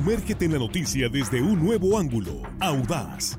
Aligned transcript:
Sumérgete 0.00 0.46
en 0.46 0.52
la 0.52 0.58
noticia 0.58 1.10
desde 1.10 1.42
un 1.42 1.62
nuevo 1.62 1.98
ángulo, 1.98 2.40
audaz, 2.58 3.38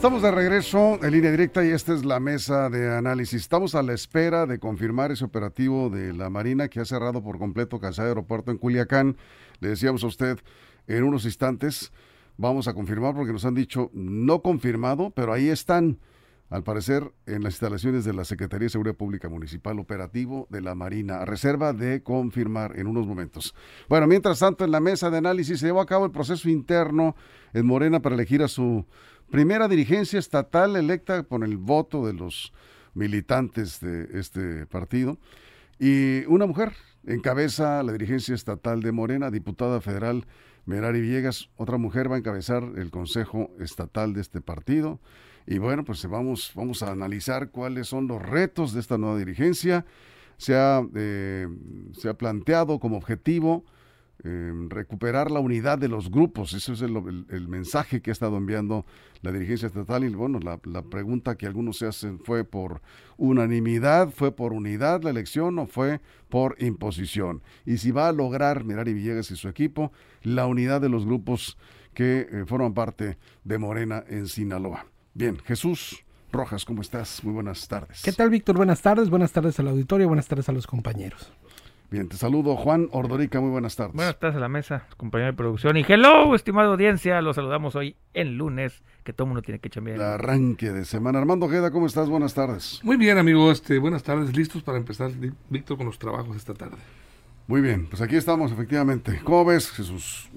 Estamos 0.00 0.22
de 0.22 0.30
regreso 0.30 0.98
en 1.02 1.12
línea 1.12 1.30
directa 1.30 1.62
y 1.62 1.72
esta 1.72 1.92
es 1.92 2.06
la 2.06 2.20
mesa 2.20 2.70
de 2.70 2.96
análisis. 2.96 3.42
Estamos 3.42 3.74
a 3.74 3.82
la 3.82 3.92
espera 3.92 4.46
de 4.46 4.58
confirmar 4.58 5.12
ese 5.12 5.26
operativo 5.26 5.90
de 5.90 6.14
la 6.14 6.30
Marina 6.30 6.68
que 6.68 6.80
ha 6.80 6.86
cerrado 6.86 7.22
por 7.22 7.38
completo 7.38 7.78
Casa 7.80 8.04
Aeropuerto 8.04 8.50
en 8.50 8.56
Culiacán. 8.56 9.18
Le 9.60 9.68
decíamos 9.68 10.02
a 10.02 10.06
usted 10.06 10.38
en 10.86 11.04
unos 11.04 11.26
instantes, 11.26 11.92
vamos 12.38 12.66
a 12.66 12.72
confirmar 12.72 13.14
porque 13.14 13.34
nos 13.34 13.44
han 13.44 13.54
dicho 13.54 13.90
no 13.92 14.40
confirmado, 14.40 15.10
pero 15.10 15.34
ahí 15.34 15.50
están 15.50 15.98
al 16.50 16.64
parecer, 16.64 17.12
en 17.26 17.44
las 17.44 17.52
instalaciones 17.52 18.04
de 18.04 18.12
la 18.12 18.24
Secretaría 18.24 18.64
de 18.64 18.70
Seguridad 18.70 18.96
Pública 18.96 19.28
Municipal 19.28 19.78
Operativo 19.78 20.48
de 20.50 20.60
la 20.60 20.74
Marina, 20.74 21.18
a 21.18 21.24
reserva 21.24 21.72
de 21.72 22.02
confirmar 22.02 22.76
en 22.76 22.88
unos 22.88 23.06
momentos. 23.06 23.54
Bueno, 23.88 24.08
mientras 24.08 24.40
tanto, 24.40 24.64
en 24.64 24.72
la 24.72 24.80
mesa 24.80 25.10
de 25.10 25.18
análisis 25.18 25.60
se 25.60 25.66
llevó 25.66 25.80
a 25.80 25.86
cabo 25.86 26.06
el 26.06 26.10
proceso 26.10 26.48
interno 26.48 27.14
en 27.52 27.66
Morena 27.66 28.00
para 28.00 28.16
elegir 28.16 28.42
a 28.42 28.48
su 28.48 28.84
primera 29.30 29.68
dirigencia 29.68 30.18
estatal 30.18 30.76
electa 30.76 31.22
con 31.22 31.42
el 31.42 31.56
voto 31.56 32.06
de 32.06 32.12
los 32.12 32.52
militantes 32.94 33.80
de 33.80 34.08
este 34.18 34.66
partido. 34.66 35.18
Y 35.78 36.24
una 36.26 36.46
mujer 36.46 36.72
encabeza 37.06 37.82
la 37.82 37.92
dirigencia 37.92 38.34
estatal 38.34 38.82
de 38.82 38.92
Morena, 38.92 39.30
diputada 39.30 39.80
federal 39.80 40.26
Merari 40.66 41.00
Villegas. 41.00 41.48
Otra 41.56 41.78
mujer 41.78 42.10
va 42.10 42.16
a 42.16 42.18
encabezar 42.18 42.62
el 42.76 42.90
consejo 42.90 43.50
estatal 43.60 44.12
de 44.12 44.20
este 44.20 44.40
partido. 44.40 45.00
Y 45.46 45.58
bueno, 45.58 45.84
pues 45.84 46.04
vamos, 46.06 46.52
vamos 46.54 46.82
a 46.82 46.90
analizar 46.90 47.50
cuáles 47.50 47.88
son 47.88 48.08
los 48.08 48.20
retos 48.20 48.72
de 48.74 48.80
esta 48.80 48.98
nueva 48.98 49.16
dirigencia. 49.16 49.86
Se 50.36 50.56
ha, 50.56 50.82
eh, 50.94 51.46
se 51.92 52.08
ha 52.08 52.14
planteado 52.14 52.78
como 52.78 52.96
objetivo 52.96 53.64
eh, 54.22 54.52
recuperar 54.68 55.30
la 55.30 55.40
unidad 55.40 55.78
de 55.78 55.88
los 55.88 56.10
grupos. 56.10 56.52
Ese 56.52 56.72
es 56.72 56.82
el, 56.82 57.48
mensaje 57.48 58.02
que 58.02 58.10
ha 58.10 58.12
estado 58.12 58.36
enviando 58.36 58.84
la 59.22 59.32
dirigencia 59.32 59.66
estatal. 59.66 60.04
Y 60.04 60.08
bueno, 60.08 60.38
la, 60.40 60.60
la, 60.64 60.82
pregunta 60.82 61.36
que 61.36 61.46
algunos 61.46 61.78
se 61.78 61.86
hacen 61.86 62.18
fue 62.18 62.44
por 62.44 62.82
unanimidad, 63.16 64.10
fue 64.10 64.32
por 64.32 64.52
unidad 64.52 65.02
la 65.02 65.10
elección 65.10 65.58
o 65.58 65.66
fue 65.66 66.00
por 66.28 66.56
imposición. 66.58 67.42
Y 67.64 67.78
si 67.78 67.90
va 67.90 68.08
a 68.08 68.12
lograr 68.12 68.64
Mirari 68.64 68.92
Villegas 68.92 69.30
y 69.30 69.36
su 69.36 69.48
equipo 69.48 69.92
la 70.22 70.46
unidad 70.46 70.80
de 70.80 70.88
los 70.88 71.06
grupos 71.06 71.56
que 71.94 72.28
eh, 72.30 72.44
forman 72.46 72.74
parte 72.74 73.18
de 73.44 73.58
Morena 73.58 74.04
en 74.08 74.26
Sinaloa. 74.26 74.86
Bien, 75.14 75.38
Jesús 75.38 76.04
Rojas, 76.32 76.64
¿cómo 76.64 76.82
estás? 76.82 77.24
Muy 77.24 77.32
buenas 77.32 77.66
tardes. 77.66 78.02
¿Qué 78.02 78.12
tal, 78.12 78.30
Víctor? 78.30 78.56
Buenas 78.56 78.80
tardes, 78.82 79.10
buenas 79.10 79.32
tardes 79.32 79.58
al 79.58 79.68
auditorio, 79.68 80.06
buenas 80.06 80.28
tardes 80.28 80.48
a 80.48 80.52
los 80.52 80.66
compañeros. 80.66 81.32
Bien, 81.90 82.08
te 82.08 82.16
saludo 82.16 82.54
Juan 82.54 82.88
Ordorica, 82.92 83.40
muy 83.40 83.50
buenas 83.50 83.74
tardes. 83.74 83.96
Buenas 83.96 84.16
tardes 84.16 84.36
a 84.36 84.40
la 84.40 84.48
mesa, 84.48 84.86
compañero 84.96 85.32
de 85.32 85.36
producción. 85.36 85.76
Y 85.76 85.84
hello, 85.88 86.36
estimada 86.36 86.68
audiencia, 86.68 87.20
los 87.20 87.34
saludamos 87.34 87.74
hoy 87.74 87.96
en 88.14 88.38
lunes, 88.38 88.84
que 89.02 89.12
todo 89.12 89.26
mundo 89.26 89.42
tiene 89.42 89.58
que 89.58 89.70
chambear. 89.70 89.96
El 89.96 90.02
arranque 90.04 90.70
de 90.70 90.84
semana. 90.84 91.18
Armando 91.18 91.48
Gueda, 91.48 91.72
¿cómo 91.72 91.86
estás? 91.86 92.08
Buenas 92.08 92.32
tardes. 92.32 92.78
Muy 92.84 92.96
bien, 92.96 93.18
amigo, 93.18 93.50
este, 93.50 93.80
buenas 93.80 94.04
tardes, 94.04 94.36
listos 94.36 94.62
para 94.62 94.78
empezar, 94.78 95.10
Víctor, 95.48 95.78
con 95.78 95.86
los 95.86 95.98
trabajos 95.98 96.36
esta 96.36 96.54
tarde. 96.54 96.76
Muy 97.50 97.62
bien, 97.62 97.86
pues 97.86 98.00
aquí 98.00 98.14
estamos, 98.14 98.52
efectivamente. 98.52 99.20
¿Cómo 99.24 99.44
ves, 99.44 99.72
Jesús? 99.72 100.30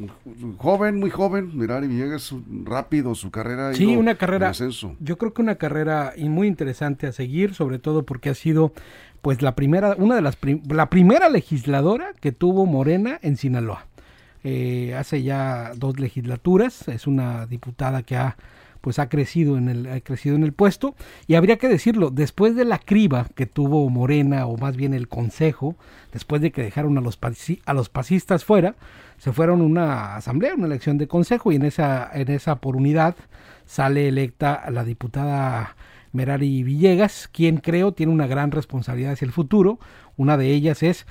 Joven, 0.58 1.00
muy 1.00 1.12
joven, 1.12 1.56
Mirari 1.56 1.86
Villegas, 1.86 2.34
rápido 2.64 3.14
su 3.14 3.30
carrera. 3.30 3.72
Sí, 3.76 3.96
una 3.96 4.16
carrera. 4.16 4.52
Yo 5.00 5.20
creo 5.20 5.32
que 5.32 5.44
una 5.44 5.54
carrera 5.54 6.14
muy 6.18 6.48
interesante 6.48 7.06
a 7.06 7.12
seguir, 7.12 7.54
sobre 7.54 7.78
todo 7.78 8.02
porque 8.02 8.32
ha 8.32 8.34
sido, 8.34 8.74
pues, 9.22 9.44
la 9.44 9.54
primera, 9.54 9.94
una 10.00 10.16
de 10.16 10.24
las, 10.24 10.40
la 10.68 10.90
primera 10.90 11.30
legisladora 11.30 12.14
que 12.20 12.32
tuvo 12.32 12.66
Morena 12.66 13.20
en 13.22 13.38
Sinaloa. 13.38 13.86
Eh, 14.44 14.96
hace 14.98 15.22
ya 15.22 15.74
dos 15.76 16.00
legislaturas, 16.00 16.88
es 16.88 17.06
una 17.06 17.46
diputada 17.46 18.02
que 18.02 18.16
ha 18.16 18.38
pues 18.84 19.00
ha 19.00 19.08
crecido 19.08 19.58
en 19.58 19.70
el 19.70 19.88
ha 19.88 20.02
crecido 20.02 20.36
en 20.36 20.44
el 20.44 20.52
puesto. 20.52 20.94
Y 21.26 21.36
habría 21.36 21.58
que 21.58 21.70
decirlo 21.70 22.10
después 22.10 22.54
de 22.54 22.66
la 22.66 22.80
criba 22.80 23.28
que 23.34 23.46
tuvo 23.46 23.90
Morena 23.90 24.46
o 24.46 24.58
más 24.58 24.76
bien 24.76 24.94
el 24.94 25.08
Consejo 25.08 25.78
después 26.12 26.42
de 26.42 26.52
que 26.52 26.64
dejaron 26.64 26.98
a 26.98 27.02
los 27.02 27.18
a 27.66 27.74
los 27.74 27.88
pasistas 27.88 28.44
fuera 28.44 28.76
se 29.20 29.32
fueron 29.32 29.62
a 29.62 29.64
una 29.64 30.16
asamblea 30.18 30.56
una 30.56 30.66
elección 30.66 30.98
de 30.98 31.08
consejo 31.08 31.54
y 31.54 31.56
en 31.56 31.64
esa 31.64 32.10
en 32.14 32.30
esa 32.30 32.58
por 32.58 32.76
unidad 32.76 33.16
sale 33.66 34.10
electa 34.10 34.70
la 34.70 34.84
diputada 34.84 35.78
Merari 36.12 36.62
Villegas 36.64 37.30
quien 37.32 37.58
creo 37.58 37.94
tiene 37.94 38.12
una 38.12 38.28
gran 38.28 38.52
responsabilidad 38.52 39.14
hacia 39.14 39.26
el 39.26 39.32
futuro. 39.32 39.80
Una 40.18 40.36
de 40.36 40.52
ellas 40.52 40.84
es 40.84 41.08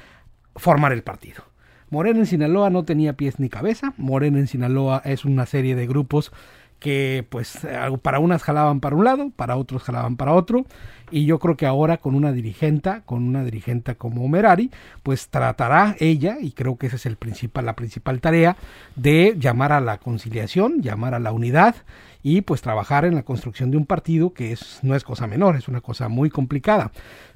formar 0.56 0.92
el 0.92 1.02
partido. 1.02 1.44
Morena 1.92 2.20
en 2.20 2.26
Sinaloa 2.26 2.70
no 2.70 2.84
tenía 2.84 3.18
pies 3.18 3.38
ni 3.38 3.50
cabeza. 3.50 3.92
Morena 3.98 4.38
en 4.38 4.46
Sinaloa 4.46 5.02
es 5.04 5.26
una 5.26 5.44
serie 5.44 5.74
de 5.74 5.86
grupos 5.86 6.32
que 6.82 7.24
pues 7.28 7.60
para 8.02 8.18
unas 8.18 8.42
jalaban 8.42 8.80
para 8.80 8.96
un 8.96 9.04
lado, 9.04 9.30
para 9.36 9.56
otros 9.56 9.84
jalaban 9.84 10.16
para 10.16 10.32
otro, 10.32 10.66
y 11.12 11.26
yo 11.26 11.38
creo 11.38 11.56
que 11.56 11.66
ahora 11.66 11.98
con 11.98 12.16
una 12.16 12.32
dirigenta, 12.32 13.02
con 13.02 13.22
una 13.22 13.44
dirigenta 13.44 13.94
como 13.94 14.26
Merari, 14.26 14.70
pues 15.04 15.28
tratará 15.28 15.94
ella, 16.00 16.38
y 16.40 16.50
creo 16.50 16.76
que 16.76 16.88
esa 16.88 16.96
es 16.96 17.06
el 17.06 17.16
principal, 17.16 17.66
la 17.66 17.76
principal 17.76 18.20
tarea, 18.20 18.56
de 18.96 19.36
llamar 19.38 19.72
a 19.72 19.80
la 19.80 19.98
conciliación, 19.98 20.82
llamar 20.82 21.14
a 21.14 21.20
la 21.20 21.30
unidad, 21.30 21.76
y 22.22 22.42
pues 22.42 22.62
trabajar 22.62 23.04
en 23.04 23.14
la 23.14 23.24
construcción 23.24 23.70
de 23.70 23.76
un 23.76 23.86
partido 23.86 24.32
que 24.32 24.52
es, 24.52 24.78
no 24.82 24.94
es 24.94 25.04
cosa 25.04 25.26
menor, 25.26 25.56
es 25.56 25.68
una 25.68 25.80
cosa 25.80 26.08
muy 26.08 26.30
complicada 26.30 26.92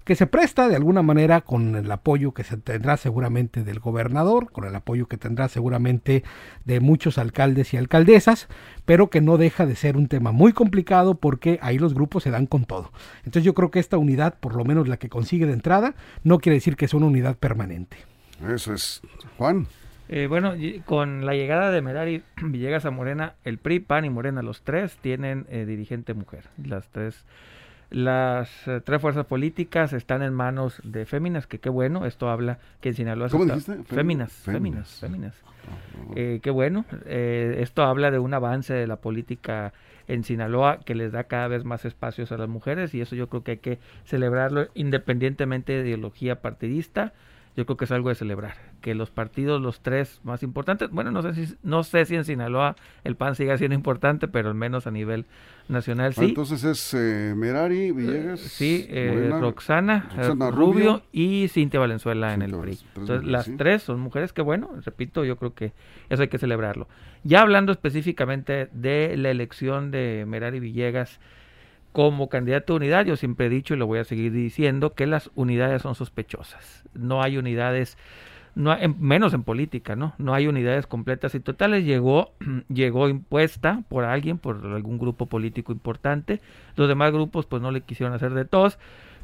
que 0.06 0.14
se 0.14 0.28
presta 0.28 0.68
de 0.68 0.76
alguna 0.76 1.02
manera 1.02 1.40
con 1.40 1.74
el 1.74 1.90
apoyo 1.90 2.32
que 2.32 2.44
se 2.44 2.56
tendrá 2.56 2.96
seguramente 2.96 3.64
del 3.64 3.80
gobernador, 3.80 4.52
con 4.52 4.64
el 4.64 4.74
apoyo 4.76 5.08
que 5.08 5.16
tendrá 5.16 5.48
seguramente 5.48 6.22
de 6.64 6.78
muchos 6.78 7.18
alcaldes 7.18 7.74
y 7.74 7.76
alcaldesas, 7.76 8.46
pero 8.84 9.10
que 9.10 9.20
no 9.20 9.36
deja 9.36 9.66
de 9.66 9.74
ser 9.74 9.96
un 9.96 10.06
tema 10.06 10.30
muy 10.30 10.52
complicado 10.52 11.16
porque 11.16 11.58
ahí 11.60 11.76
los 11.76 11.92
grupos 11.92 12.22
se 12.22 12.30
dan 12.30 12.46
con 12.46 12.66
todo. 12.66 12.92
Entonces 13.24 13.42
yo 13.42 13.54
creo 13.54 13.72
que 13.72 13.80
esta 13.80 13.98
unidad, 13.98 14.38
por 14.38 14.54
lo 14.54 14.64
menos 14.64 14.86
la 14.86 14.96
que 14.96 15.08
consigue 15.08 15.44
de 15.44 15.54
entrada, 15.54 15.96
no 16.22 16.38
quiere 16.38 16.54
decir 16.54 16.76
que 16.76 16.84
es 16.84 16.94
una 16.94 17.06
unidad 17.06 17.36
permanente. 17.36 17.96
Eso 18.48 18.74
es. 18.74 19.02
Juan. 19.38 19.66
Eh, 20.08 20.26
bueno, 20.28 20.54
con 20.84 21.26
la 21.26 21.34
llegada 21.34 21.70
de 21.70 21.82
Merari 21.82 22.22
Villegas 22.42 22.84
a 22.84 22.90
Morena, 22.90 23.34
el 23.44 23.58
PRI, 23.58 23.80
PAN 23.80 24.04
y 24.04 24.10
Morena, 24.10 24.42
los 24.42 24.62
tres 24.62 24.96
tienen 24.98 25.46
eh, 25.48 25.64
dirigente 25.66 26.14
mujer. 26.14 26.44
Las 26.56 26.88
tres 26.88 27.24
las 27.90 28.66
eh, 28.66 28.80
tres 28.84 29.00
fuerzas 29.00 29.26
políticas 29.26 29.92
están 29.92 30.22
en 30.22 30.34
manos 30.34 30.80
de 30.82 31.06
féminas, 31.06 31.46
que 31.46 31.60
qué 31.60 31.68
bueno, 31.68 32.04
esto 32.04 32.28
habla 32.28 32.58
que 32.80 32.90
en 32.90 32.94
Sinaloa... 32.96 33.28
¿Cómo 33.28 33.44
dijiste? 33.44 33.84
Féminas, 33.84 34.32
féminas, 34.32 34.98
féminas. 35.00 35.34
Ah, 35.68 36.12
eh, 36.16 36.40
qué 36.42 36.50
bueno, 36.50 36.84
eh, 37.04 37.58
esto 37.60 37.84
habla 37.84 38.10
de 38.10 38.18
un 38.18 38.34
avance 38.34 38.74
de 38.74 38.86
la 38.86 38.96
política 38.96 39.72
en 40.08 40.24
Sinaloa 40.24 40.80
que 40.80 40.94
les 40.94 41.12
da 41.12 41.24
cada 41.24 41.48
vez 41.48 41.64
más 41.64 41.84
espacios 41.84 42.32
a 42.32 42.36
las 42.36 42.48
mujeres 42.48 42.94
y 42.94 43.00
eso 43.00 43.14
yo 43.14 43.28
creo 43.28 43.42
que 43.42 43.52
hay 43.52 43.58
que 43.58 43.78
celebrarlo 44.04 44.68
independientemente 44.74 45.72
de 45.72 45.82
ideología 45.82 46.40
partidista 46.40 47.12
yo 47.56 47.64
creo 47.64 47.76
que 47.78 47.86
es 47.86 47.90
algo 47.90 48.10
de 48.10 48.14
celebrar. 48.14 48.54
Que 48.82 48.94
los 48.94 49.10
partidos, 49.10 49.62
los 49.62 49.80
tres 49.80 50.20
más 50.24 50.42
importantes, 50.42 50.90
bueno, 50.90 51.10
no 51.10 51.22
sé 51.22 51.34
si, 51.34 51.54
no 51.62 51.84
sé 51.84 52.04
si 52.04 52.14
en 52.14 52.24
Sinaloa 52.24 52.76
el 53.02 53.16
PAN 53.16 53.34
siga 53.34 53.56
siendo 53.56 53.74
importante, 53.74 54.28
pero 54.28 54.48
al 54.50 54.54
menos 54.54 54.86
a 54.86 54.90
nivel 54.90 55.24
nacional 55.68 56.14
sí. 56.14 56.26
entonces 56.26 56.62
es 56.62 56.94
eh, 56.94 57.34
Merari, 57.34 57.90
Villegas. 57.92 58.40
Eh, 58.44 58.48
sí, 58.48 58.86
eh, 58.90 59.30
Roxana, 59.40 60.08
Rubio, 60.52 61.02
y 61.12 61.48
Cintia 61.48 61.80
Valenzuela 61.80 62.34
en 62.34 62.42
el 62.42 62.54
PRI. 62.54 62.78
Entonces 62.94 63.26
las 63.26 63.50
tres 63.56 63.82
son 63.82 64.00
mujeres 64.00 64.34
que, 64.34 64.42
bueno, 64.42 64.70
repito, 64.84 65.24
yo 65.24 65.36
creo 65.36 65.54
que 65.54 65.72
eso 66.10 66.22
hay 66.22 66.28
que 66.28 66.38
celebrarlo. 66.38 66.88
Ya 67.24 67.40
hablando 67.40 67.72
específicamente 67.72 68.68
de 68.72 69.16
la 69.16 69.30
elección 69.30 69.90
de 69.90 70.24
Merari 70.28 70.60
Villegas, 70.60 71.18
como 71.96 72.28
candidato 72.28 72.74
a 72.74 72.76
unidad, 72.76 73.06
yo 73.06 73.16
siempre 73.16 73.46
he 73.46 73.48
dicho 73.48 73.72
y 73.72 73.78
lo 73.78 73.86
voy 73.86 74.00
a 74.00 74.04
seguir 74.04 74.30
diciendo 74.30 74.92
que 74.92 75.06
las 75.06 75.30
unidades 75.34 75.80
son 75.80 75.94
sospechosas. 75.94 76.84
No 76.92 77.22
hay 77.22 77.38
unidades, 77.38 77.96
no 78.54 78.76
menos 78.98 79.32
en 79.32 79.44
política, 79.44 79.96
¿no? 79.96 80.12
No 80.18 80.34
hay 80.34 80.46
unidades 80.46 80.86
completas 80.86 81.34
y 81.34 81.40
totales. 81.40 81.86
Llegó, 81.86 82.34
llegó 82.68 83.08
impuesta 83.08 83.82
por 83.88 84.04
alguien, 84.04 84.36
por 84.36 84.56
algún 84.66 84.98
grupo 84.98 85.24
político 85.24 85.72
importante. 85.72 86.42
Los 86.74 86.86
demás 86.86 87.12
grupos, 87.12 87.46
pues 87.46 87.62
no 87.62 87.70
le 87.70 87.80
quisieron 87.80 88.14
hacer 88.14 88.34
de 88.34 88.44
todos. 88.44 88.78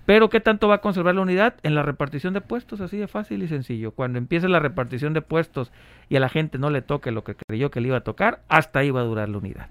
Pero 0.06 0.30
¿qué 0.30 0.40
tanto 0.40 0.66
va 0.66 0.76
a 0.76 0.80
conservar 0.80 1.14
la 1.14 1.20
unidad? 1.20 1.56
En 1.62 1.74
la 1.74 1.82
repartición 1.82 2.32
de 2.32 2.40
puestos, 2.40 2.80
así 2.80 2.96
de 2.96 3.06
fácil 3.06 3.42
y 3.42 3.48
sencillo. 3.48 3.90
Cuando 3.90 4.16
empiece 4.16 4.48
la 4.48 4.60
repartición 4.60 5.12
de 5.12 5.20
puestos 5.20 5.72
y 6.08 6.16
a 6.16 6.20
la 6.20 6.30
gente 6.30 6.56
no 6.56 6.70
le 6.70 6.80
toque 6.80 7.10
lo 7.10 7.22
que 7.22 7.34
creyó 7.34 7.70
que 7.70 7.82
le 7.82 7.88
iba 7.88 7.98
a 7.98 8.02
tocar, 8.02 8.40
hasta 8.48 8.78
ahí 8.78 8.90
va 8.90 9.02
a 9.02 9.04
durar 9.04 9.28
la 9.28 9.36
unidad. 9.36 9.68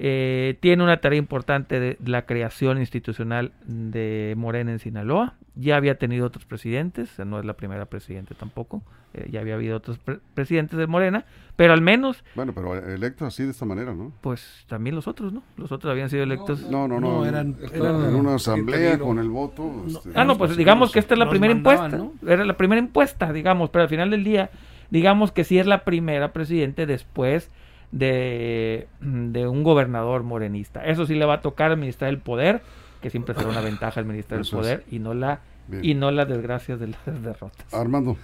Eh, 0.00 0.56
tiene 0.60 0.84
una 0.84 1.00
tarea 1.00 1.18
importante 1.18 1.80
de 1.80 1.98
la 2.06 2.24
creación 2.24 2.78
institucional 2.78 3.50
de 3.66 4.34
Morena 4.36 4.70
en 4.70 4.78
Sinaloa. 4.78 5.34
Ya 5.56 5.74
había 5.74 5.98
tenido 5.98 6.24
otros 6.24 6.44
presidentes, 6.44 7.18
no 7.18 7.40
es 7.40 7.44
la 7.44 7.54
primera 7.54 7.86
presidente 7.86 8.36
tampoco. 8.36 8.80
Eh, 9.12 9.28
ya 9.32 9.40
había 9.40 9.54
habido 9.54 9.76
otros 9.76 9.98
presidentes 10.34 10.78
de 10.78 10.86
Morena, 10.86 11.24
pero 11.56 11.72
al 11.72 11.80
menos. 11.80 12.22
Bueno, 12.36 12.52
pero 12.54 12.76
electos 12.76 13.26
así 13.26 13.42
de 13.42 13.50
esta 13.50 13.64
manera, 13.64 13.92
¿no? 13.92 14.12
Pues 14.20 14.64
también 14.68 14.94
los 14.94 15.08
otros, 15.08 15.32
¿no? 15.32 15.42
Los 15.56 15.72
otros 15.72 15.90
habían 15.90 16.10
sido 16.10 16.22
electos. 16.22 16.70
No, 16.70 16.86
no, 16.86 17.00
no. 17.00 17.26
eran, 17.26 17.56
en 17.72 18.14
una 18.14 18.36
asamblea 18.36 19.00
con 19.00 19.18
el 19.18 19.28
voto. 19.28 19.82
Este, 19.84 20.10
ah, 20.14 20.24
no, 20.24 20.38
pues 20.38 20.56
digamos 20.56 20.92
que 20.92 21.00
esta 21.00 21.14
es 21.14 21.18
la 21.18 21.28
primera 21.28 21.52
impuesta. 21.52 22.06
Era 22.24 22.44
la 22.44 22.56
primera 22.56 22.78
impuesta, 22.78 23.32
digamos, 23.32 23.70
pero 23.70 23.82
al 23.82 23.88
final 23.88 24.12
del 24.12 24.22
día, 24.22 24.50
digamos 24.90 25.32
que 25.32 25.42
sí 25.42 25.58
es 25.58 25.66
la 25.66 25.82
primera 25.82 26.32
presidente 26.32 26.86
después 26.86 27.50
de, 27.92 28.88
un 29.00 29.62
gobernador 29.62 30.22
morenista. 30.22 30.84
Eso 30.84 31.06
sí 31.06 31.14
le 31.14 31.24
va 31.24 31.34
a 31.34 31.40
tocar 31.40 31.72
administrar 31.72 32.10
el 32.10 32.18
poder, 32.18 32.62
que 33.00 33.10
siempre 33.10 33.34
será 33.34 33.48
una 33.48 33.60
ventaja 33.60 34.00
administrar 34.00 34.40
el 34.40 34.46
poder 34.46 34.84
y 34.90 34.98
no 34.98 35.14
la 35.14 35.40
y 35.82 35.94
no 35.94 36.10
las 36.10 36.26
desgracias 36.26 36.80
de 36.80 36.88
las 36.88 37.22
derrotas. 37.22 37.72
Armando. 37.74 38.16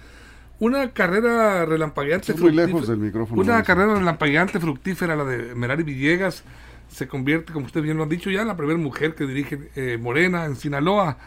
Una 0.59 0.91
carrera 0.91 1.65
relampagueante. 1.65 2.33
Muy 2.33 2.51
lejos 2.51 2.87
del 2.87 2.97
micrófono. 2.97 3.41
Una 3.41 3.61
carrera 3.63 3.95
relampagueante, 3.95 4.59
fructífera, 4.59 5.15
la 5.15 5.25
de 5.25 5.53
Merari 5.53 5.83
Villegas. 5.83 6.43
Se 6.87 7.07
convierte, 7.07 7.51
como 7.51 7.65
usted 7.65 7.81
bien 7.81 7.97
lo 7.97 8.03
han 8.03 8.09
dicho 8.09 8.29
ya, 8.29 8.41
en 8.41 8.47
la 8.47 8.55
primera 8.55 8.79
mujer 8.79 9.15
que 9.15 9.25
dirige 9.25 9.69
eh, 9.75 9.97
Morena 9.97 10.45
en 10.45 10.55
Sinaloa. 10.55 11.17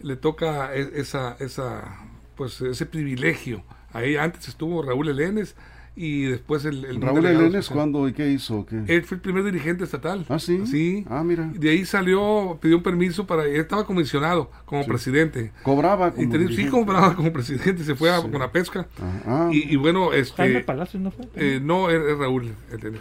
Le 0.00 0.16
toca 0.16 0.74
e, 0.74 0.90
esa, 0.94 1.36
esa, 1.38 1.98
pues, 2.34 2.60
ese 2.60 2.86
privilegio. 2.86 3.62
Ahí 3.92 4.16
antes 4.16 4.48
estuvo 4.48 4.82
Raúl 4.82 5.08
Elenes 5.08 5.54
y 5.98 6.22
después 6.26 6.64
el... 6.64 6.84
el 6.84 7.00
Raúl 7.00 7.26
Elenes, 7.26 7.68
¿cuándo 7.68 8.08
y 8.08 8.12
qué 8.12 8.30
hizo? 8.30 8.64
Qué? 8.64 8.84
Él 8.86 9.02
fue 9.02 9.16
el 9.16 9.20
primer 9.20 9.42
dirigente 9.42 9.82
estatal. 9.82 10.24
Ah, 10.28 10.38
sí. 10.38 10.64
Sí. 10.64 11.04
Ah, 11.10 11.24
mira. 11.24 11.50
De 11.52 11.70
ahí 11.70 11.84
salió, 11.84 12.56
pidió 12.60 12.76
un 12.76 12.84
permiso 12.84 13.26
para... 13.26 13.44
Él 13.44 13.56
estaba 13.56 13.84
comisionado 13.84 14.50
como 14.64 14.86
presidente. 14.86 15.50
¿Cobraba 15.64 16.12
como 16.12 16.36
y 16.36 16.54
Sí, 16.54 16.66
cobraba 16.68 17.16
como 17.16 17.32
presidente, 17.32 17.82
se 17.82 17.96
fue 17.96 18.14
a, 18.14 18.22
con 18.22 18.38
la 18.38 18.52
pesca. 18.52 18.86
Ah, 19.26 19.50
y, 19.52 19.74
y, 19.74 19.76
bueno, 19.76 20.12
este... 20.12 20.36
Jaime 20.36 20.60
Palacios 20.60 21.02
no 21.02 21.10
fue. 21.10 21.26
Eh, 21.34 21.58
no, 21.60 21.90
es, 21.90 22.16
Raúl, 22.16 22.54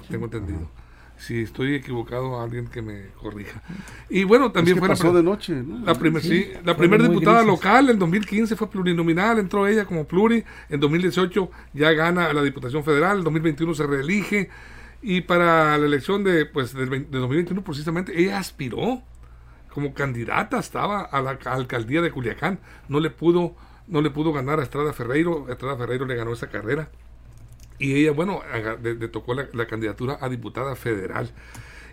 tengo 0.09 0.25
entendido. 0.25 0.67
Si 1.17 1.41
estoy 1.41 1.73
equivocado, 1.73 2.39
alguien 2.39 2.67
que 2.67 2.81
me 2.81 3.07
corrija. 3.19 3.61
Y 4.09 4.23
bueno, 4.23 4.51
también 4.51 4.77
fue 4.77 4.87
pasó 4.87 5.07
la, 5.07 5.13
de 5.13 5.23
noche, 5.23 5.63
la, 5.83 5.95
primer, 5.95 6.21
sí, 6.21 6.47
la 6.63 6.77
primera 6.77 7.07
diputada 7.07 7.43
local 7.43 7.89
en 7.89 7.97
2015 7.97 8.55
fue 8.55 8.69
plurinominal, 8.69 9.39
entró 9.39 9.65
ella 9.67 9.85
como 9.85 10.05
pluri, 10.05 10.43
en 10.69 10.79
2018 10.79 11.49
ya 11.73 11.91
gana 11.93 12.31
la 12.33 12.43
Diputación 12.43 12.83
Federal, 12.83 13.17
en 13.19 13.23
2021 13.23 13.73
se 13.73 13.87
reelige 13.87 14.49
y 15.01 15.21
para 15.21 15.77
la 15.77 15.85
elección 15.85 16.23
de 16.23 16.45
pues 16.45 16.73
de, 16.73 16.85
2021 16.85 17.63
precisamente 17.63 18.19
ella 18.19 18.39
aspiró 18.39 19.01
como 19.73 19.93
candidata 19.93 20.59
estaba 20.59 21.01
a 21.01 21.21
la 21.21 21.31
alcaldía 21.45 22.01
de 22.01 22.11
Culiacán, 22.11 22.59
no 22.89 22.99
le 22.99 23.09
pudo 23.09 23.55
no 23.87 24.01
le 24.01 24.09
pudo 24.09 24.33
ganar 24.33 24.59
a 24.59 24.63
Estrada 24.63 24.93
Ferreiro, 24.93 25.47
Estrada 25.49 25.77
Ferreiro 25.77 26.05
le 26.05 26.15
ganó 26.15 26.33
esa 26.33 26.49
carrera 26.49 26.89
y 27.79 27.93
ella, 27.95 28.11
bueno, 28.11 28.41
le, 28.81 29.07
tocó 29.07 29.33
la, 29.33 29.67
candidatura 29.67 30.17
a 30.19 30.29
diputada 30.29 30.75
federal. 30.75 31.29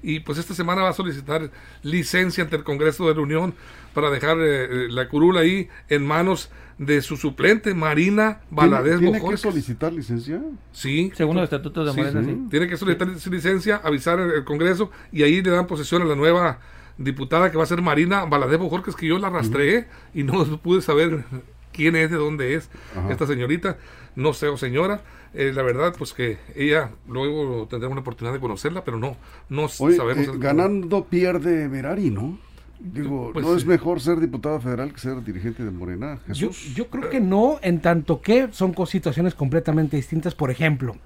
Y 0.02 0.20
pues 0.20 0.36
esta 0.36 0.54
semana 0.54 0.82
va 0.82 0.90
a 0.90 0.94
solicitar 0.94 1.50
licencia 1.82 2.44
ante 2.44 2.56
el 2.56 2.64
Congreso 2.64 3.08
de 3.08 3.14
la 3.14 3.20
Unión 3.22 3.54
para 3.94 4.10
dejar 4.10 4.36
eh, 4.38 4.64
eh, 4.64 4.86
la 4.90 5.08
curula 5.08 5.40
ahí 5.40 5.69
en 5.88 6.06
manos 6.06 6.50
de 6.76 7.00
su 7.00 7.16
suplente, 7.16 7.72
Marina 7.72 8.40
Valadez 8.50 8.98
¿Tiene, 8.98 9.19
¿tiene 9.19 9.31
que 9.31 9.36
solicitar 9.38 9.92
licencia? 9.92 10.42
Sí. 10.72 11.10
Según 11.14 11.36
los 11.36 11.44
estatutos 11.44 11.86
de 11.86 12.02
Morena, 12.02 12.22
sí, 12.22 12.38
Tiene 12.50 12.69
que 12.69 12.76
solicitar 12.76 13.08
licencia, 13.08 13.76
avisar 13.76 14.19
el 14.20 14.44
Congreso 14.44 14.90
y 15.12 15.22
ahí 15.22 15.40
le 15.40 15.50
dan 15.50 15.66
posesión 15.66 16.02
a 16.02 16.04
la 16.04 16.16
nueva 16.16 16.58
diputada 16.98 17.50
que 17.50 17.56
va 17.56 17.64
a 17.64 17.66
ser 17.66 17.81
Marina 17.82 18.25
Valadez 18.25 18.58
Bojorques, 18.58 18.94
que 18.96 19.06
yo 19.06 19.19
la 19.19 19.31
rastreé 19.31 19.86
y 20.12 20.22
no 20.22 20.44
pude 20.62 20.82
saber 20.82 21.25
quién 21.74 21.96
es, 21.96 22.10
de 22.10 22.16
dónde 22.16 22.54
es 22.54 22.70
esta 23.10 23.26
señorita, 23.26 23.76
no 24.16 24.32
sé 24.32 24.48
o 24.48 24.56
señora. 24.56 25.02
Eh, 25.34 25.52
la 25.52 25.62
verdad, 25.62 25.94
pues 25.98 26.12
que 26.12 26.38
ella 26.54 26.90
luego 27.08 27.66
tendremos 27.68 27.94
una 27.94 28.02
oportunidad 28.02 28.32
de 28.32 28.40
conocerla, 28.40 28.84
pero 28.84 28.98
no, 28.98 29.16
no 29.48 29.68
sabemos. 29.68 30.28
Eh, 30.28 30.38
ganando 30.38 31.04
pierde 31.04 31.68
Merari, 31.68 32.10
¿no? 32.10 32.38
Digo, 32.78 33.30
pues 33.32 33.44
¿no 33.44 33.56
es 33.56 33.64
mejor 33.64 34.00
ser 34.00 34.20
diputado 34.20 34.60
federal 34.60 34.92
que 34.92 35.00
ser 35.00 35.24
dirigente 35.24 35.64
de 35.64 35.70
Morena? 35.70 36.18
Jesús? 36.26 36.74
Yo, 36.74 36.88
creo 36.88 37.08
que 37.08 37.20
no, 37.20 37.58
en 37.62 37.80
tanto 37.80 38.20
que 38.20 38.48
son 38.52 38.74
situaciones 38.86 39.34
completamente 39.34 39.96
distintas. 39.96 40.34
Por 40.34 40.50
ejemplo, 40.50 40.96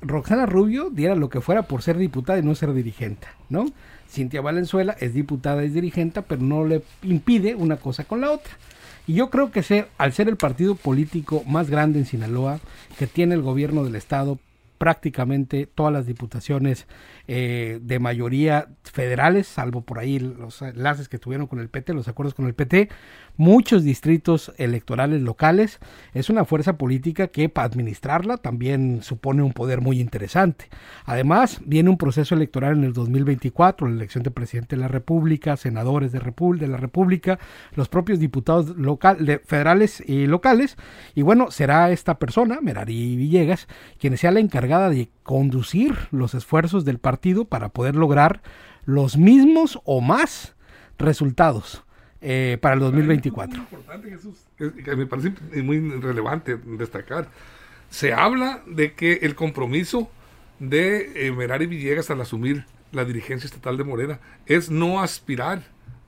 Roxana 0.00 0.46
Rubio 0.46 0.88
diera 0.90 1.14
lo 1.14 1.28
que 1.28 1.40
fuera 1.40 1.62
por 1.62 1.82
ser 1.82 1.98
diputada 1.98 2.38
y 2.38 2.42
no 2.42 2.54
ser 2.54 2.72
dirigente, 2.72 3.26
¿no? 3.50 3.66
Cintia 4.08 4.40
Valenzuela 4.40 4.96
es 4.98 5.12
diputada 5.12 5.62
y 5.64 5.68
dirigente, 5.68 6.22
pero 6.22 6.40
no 6.40 6.64
le 6.64 6.82
impide 7.02 7.54
una 7.54 7.76
cosa 7.76 8.04
con 8.04 8.20
la 8.20 8.30
otra. 8.30 8.54
Y 9.06 9.14
yo 9.14 9.30
creo 9.30 9.50
que 9.50 9.62
ser, 9.62 9.88
al 9.98 10.12
ser 10.12 10.28
el 10.28 10.36
partido 10.36 10.74
político 10.74 11.44
más 11.46 11.70
grande 11.70 11.98
en 11.98 12.06
Sinaloa, 12.06 12.60
que 12.98 13.06
tiene 13.06 13.34
el 13.34 13.42
gobierno 13.42 13.84
del 13.84 13.94
estado, 13.94 14.38
prácticamente 14.78 15.66
todas 15.66 15.92
las 15.92 16.06
diputaciones 16.06 16.86
eh, 17.28 17.78
de 17.82 17.98
mayoría 17.98 18.68
federales, 18.96 19.46
salvo 19.46 19.82
por 19.82 19.98
ahí 19.98 20.18
los 20.18 20.62
enlaces 20.62 21.10
que 21.10 21.18
tuvieron 21.18 21.46
con 21.46 21.60
el 21.60 21.68
PT, 21.68 21.92
los 21.92 22.08
acuerdos 22.08 22.32
con 22.32 22.46
el 22.46 22.54
PT, 22.54 22.88
muchos 23.36 23.84
distritos 23.84 24.54
electorales 24.56 25.20
locales. 25.20 25.80
Es 26.14 26.30
una 26.30 26.46
fuerza 26.46 26.78
política 26.78 27.26
que 27.26 27.50
para 27.50 27.66
administrarla 27.66 28.38
también 28.38 29.02
supone 29.02 29.42
un 29.42 29.52
poder 29.52 29.82
muy 29.82 30.00
interesante. 30.00 30.70
Además, 31.04 31.60
viene 31.66 31.90
un 31.90 31.98
proceso 31.98 32.34
electoral 32.34 32.78
en 32.78 32.84
el 32.84 32.94
2024, 32.94 33.86
la 33.86 33.96
elección 33.96 34.24
de 34.24 34.30
presidente 34.30 34.76
de 34.76 34.80
la 34.80 34.88
República, 34.88 35.58
senadores 35.58 36.10
de, 36.10 36.20
de 36.20 36.66
la 36.66 36.78
República, 36.78 37.38
los 37.74 37.90
propios 37.90 38.18
diputados 38.18 38.78
local, 38.78 39.42
federales 39.44 40.02
y 40.06 40.26
locales. 40.26 40.78
Y 41.14 41.20
bueno, 41.20 41.50
será 41.50 41.90
esta 41.90 42.18
persona, 42.18 42.60
Merari 42.62 43.14
Villegas, 43.14 43.68
quien 43.98 44.16
sea 44.16 44.30
la 44.30 44.40
encargada 44.40 44.88
de 44.88 45.10
conducir 45.22 45.94
los 46.12 46.34
esfuerzos 46.34 46.86
del 46.86 46.98
partido 46.98 47.44
para 47.44 47.68
poder 47.68 47.94
lograr 47.94 48.40
los 48.86 49.18
mismos 49.18 49.78
o 49.84 50.00
más 50.00 50.56
resultados 50.98 51.84
eh, 52.22 52.56
para 52.60 52.74
el 52.74 52.80
2024. 52.80 53.58
Muy 53.58 53.60
importante, 53.60 54.10
Jesús, 54.10 54.46
que 54.56 54.96
me 54.96 55.06
parece 55.06 55.32
muy 55.62 55.78
relevante 56.00 56.56
destacar. 56.56 57.28
Se 57.90 58.14
habla 58.14 58.62
de 58.66 58.94
que 58.94 59.14
el 59.22 59.34
compromiso 59.34 60.10
de 60.58 61.26
eh, 61.26 61.32
Merari 61.32 61.66
Villegas 61.66 62.10
al 62.10 62.20
asumir 62.20 62.64
la 62.92 63.04
dirigencia 63.04 63.46
estatal 63.46 63.76
de 63.76 63.84
Morena 63.84 64.20
es 64.46 64.70
no 64.70 65.00
aspirar 65.00 65.62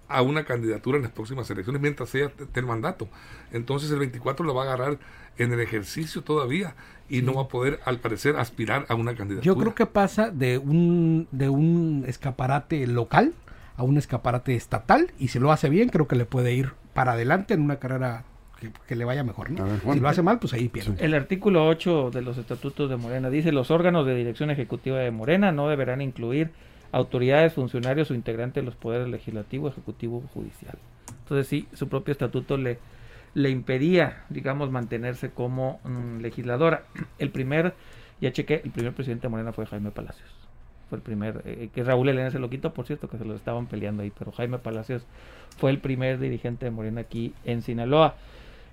a 0.09 0.23
una 0.23 0.45
candidatura 0.45 0.97
en 0.97 1.03
las 1.03 1.13
próximas 1.13 1.51
elecciones 1.51 1.81
mientras 1.81 2.09
sea 2.09 2.31
el 2.55 2.67
mandato. 2.67 3.09
Entonces 3.53 3.91
el 3.91 3.99
24 3.99 4.45
lo 4.45 4.55
va 4.55 4.63
a 4.63 4.67
agarrar 4.67 4.99
en 5.37 5.53
el 5.53 5.61
ejercicio 5.61 6.23
todavía 6.23 6.75
y 7.09 7.23
no 7.23 7.35
va 7.35 7.43
a 7.43 7.49
poder, 7.49 7.81
al 7.85 7.99
parecer, 7.99 8.37
aspirar 8.37 8.87
a 8.89 8.95
una 8.95 9.15
candidatura. 9.15 9.45
Yo 9.45 9.57
creo 9.57 9.75
que 9.75 9.87
pasa 9.87 10.31
de 10.31 10.59
un, 10.59 11.29
de 11.31 11.49
un 11.49 12.05
escaparate 12.07 12.87
local 12.87 13.35
a 13.77 13.85
un 13.85 13.97
escaparate 13.97 14.57
estatal 14.57 15.13
y 15.19 15.29
si 15.29 15.39
lo 15.39 15.53
hace 15.53 15.69
bien 15.69 15.89
creo 15.89 16.09
que 16.09 16.17
le 16.17 16.25
puede 16.25 16.53
ir 16.53 16.73
para 16.95 17.13
adelante 17.13 17.55
en 17.55 17.63
una 17.63 17.77
carrera 17.77 18.25
que, 18.89 18.97
le 18.97 19.05
vaya 19.05 19.23
mejor. 19.23 19.49
si 19.93 20.01
lo 20.01 20.09
hace 20.09 20.21
mal, 20.21 20.41
pues 20.41 20.53
ahí 20.53 20.69
pierde. 20.69 20.97
El 20.99 21.15
artículo 21.15 21.67
8 21.69 22.11
de 22.11 22.23
los 22.23 22.39
estatutos 22.39 22.91
de 22.91 22.97
Morena 22.97 23.31
dice 23.31 23.53
los 23.53 23.71
órganos 23.71 24.05
de 24.05 24.17
dirección 24.17 24.51
ejecutiva 24.51 24.99
de 24.99 25.13
Morena 25.13 25.53
no 25.53 25.69
deberán 25.69 26.01
incluir 26.01 26.51
autoridades, 26.93 27.53
funcionarios 27.53 28.11
o 28.11 28.15
integrantes 28.15 28.63
de 28.63 28.67
los 28.67 28.77
poderes 28.77 29.09
legislativo, 29.09 29.69
ejecutivo 29.69 30.19
o 30.25 30.29
judicial. 30.29 30.79
Entonces 31.23 31.47
sí, 31.47 31.69
su 31.75 31.89
propio 31.89 32.13
estatuto 32.13 32.57
le, 32.57 32.79
le 33.35 33.51
impedía, 33.51 34.25
digamos, 34.29 34.71
mantenerse 34.71 35.31
como 35.31 35.81
mm, 35.85 36.21
legisladora. 36.21 36.85
El 37.19 37.31
primer, 37.31 37.75
ya 38.21 38.33
chequé, 38.33 38.63
el 38.65 38.71
primer 38.71 38.93
presidente 38.93 39.23
de 39.23 39.31
Morena 39.31 39.53
fue 39.53 39.67
Jaime 39.67 39.91
Palacios. 39.91 40.29
Fue 40.89 40.97
el 40.97 41.03
primer, 41.03 41.43
eh, 41.45 41.69
que 41.75 41.85
Raúl 41.85 42.09
Elena 42.09 42.31
se 42.31 42.39
lo 42.39 42.49
quitó, 42.49 42.73
por 42.73 42.87
cierto, 42.87 43.11
que 43.11 43.19
se 43.19 43.25
lo 43.27 43.35
estaban 43.35 43.67
peleando 43.67 44.03
ahí, 44.03 44.11
pero 44.19 44.33
Jaime 44.33 44.59
Palacios 44.59 45.05
fue 45.59 45.71
el 45.71 45.81
primer 45.81 46.19
dirigente 46.19 46.65
de 46.65 46.71
Morena 46.71 47.03
aquí 47.03 47.35
en 47.45 47.61
Sinaloa. 47.61 48.15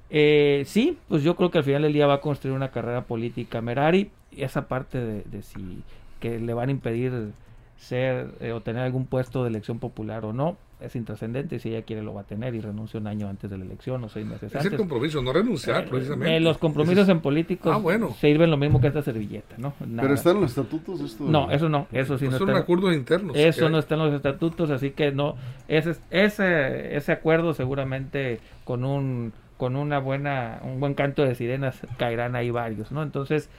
Eh, 0.09 0.63
sí, 0.65 0.97
pues 1.09 1.23
yo 1.23 1.35
creo 1.35 1.51
que 1.51 1.57
al 1.57 1.65
final 1.65 1.81
del 1.81 1.91
día 1.91 2.07
va 2.07 2.15
a 2.15 2.21
construir 2.21 2.55
una 2.55 2.71
carrera 2.71 3.03
política 3.03 3.59
Merari. 3.59 4.11
Esa 4.31 4.69
parte 4.69 4.97
de, 4.97 5.23
de 5.23 5.41
si 5.41 5.83
que 6.21 6.39
le 6.39 6.53
van 6.53 6.69
a 6.69 6.71
impedir 6.71 7.33
ser 7.77 8.31
eh, 8.39 8.51
o 8.51 8.61
tener 8.61 8.83
algún 8.83 9.05
puesto 9.05 9.43
de 9.43 9.49
elección 9.49 9.79
popular 9.79 10.25
o 10.25 10.33
no, 10.33 10.57
es 10.79 10.95
intrascendente, 10.95 11.59
si 11.59 11.69
ella 11.69 11.83
quiere 11.83 12.01
lo 12.01 12.13
va 12.13 12.21
a 12.21 12.23
tener 12.25 12.53
y 12.53 12.59
renuncia 12.59 12.99
un 12.99 13.07
año 13.07 13.29
antes 13.29 13.49
de 13.49 13.57
la 13.57 13.63
elección 13.63 14.03
o 14.03 14.09
seis 14.09 14.25
meses 14.25 14.43
antes. 14.43 14.65
Es 14.65 14.71
el 14.71 14.77
compromiso, 14.77 15.21
no 15.21 15.31
renunciar 15.31 15.85
eh, 15.85 15.87
precisamente. 15.89 16.35
Eh, 16.35 16.39
los 16.39 16.57
compromisos 16.57 17.07
en 17.09 17.21
políticos 17.21 17.71
ah, 17.73 17.77
bueno. 17.77 18.13
sirven 18.19 18.51
lo 18.51 18.57
mismo 18.57 18.81
que 18.81 18.87
esta 18.87 19.01
servilleta, 19.01 19.55
¿no? 19.57 19.73
Pero 19.79 20.13
están 20.13 20.41
los 20.41 20.51
estatutos 20.51 20.99
esto. 21.01 21.25
No, 21.25 21.49
eso 21.51 21.69
no, 21.69 21.87
eso 21.91 22.17
sí 22.17 22.27
no 22.27 22.37
Son 22.37 22.49
acuerdos 22.51 22.93
internos. 22.93 23.35
Eso 23.37 23.69
no 23.69 23.79
está 23.79 23.95
en 23.95 24.01
los 24.01 24.13
estatutos, 24.13 24.69
así 24.69 24.91
que 24.91 25.11
no, 25.11 25.35
ese, 25.67 25.95
ese, 26.11 26.95
ese 26.95 27.11
acuerdo 27.11 27.53
seguramente 27.53 28.39
con 28.63 28.83
un 28.83 29.33
con 29.57 29.77
una 29.77 29.99
buena, 29.99 30.59
un 30.63 30.81
buen 30.81 30.95
canto 30.95 31.23
de 31.23 31.33
sirenas 31.33 31.79
caerán 31.97 32.35
ahí 32.35 32.51
varios, 32.51 32.91
¿no? 32.91 33.03
Entonces, 33.03 33.49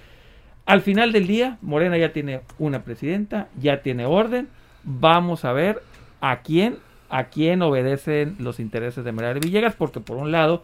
al 0.66 0.82
final 0.82 1.12
del 1.12 1.26
día, 1.26 1.58
Morena 1.62 1.96
ya 1.96 2.12
tiene 2.12 2.40
una 2.58 2.82
presidenta, 2.82 3.48
ya 3.60 3.82
tiene 3.82 4.06
orden, 4.06 4.48
vamos 4.84 5.44
a 5.44 5.52
ver 5.52 5.82
a 6.20 6.40
quién, 6.42 6.76
a 7.08 7.24
quién 7.24 7.62
obedecen 7.62 8.36
los 8.38 8.60
intereses 8.60 9.04
de 9.04 9.12
Merari 9.12 9.40
Villegas, 9.40 9.74
porque 9.74 10.00
por 10.00 10.16
un 10.16 10.32
lado 10.32 10.62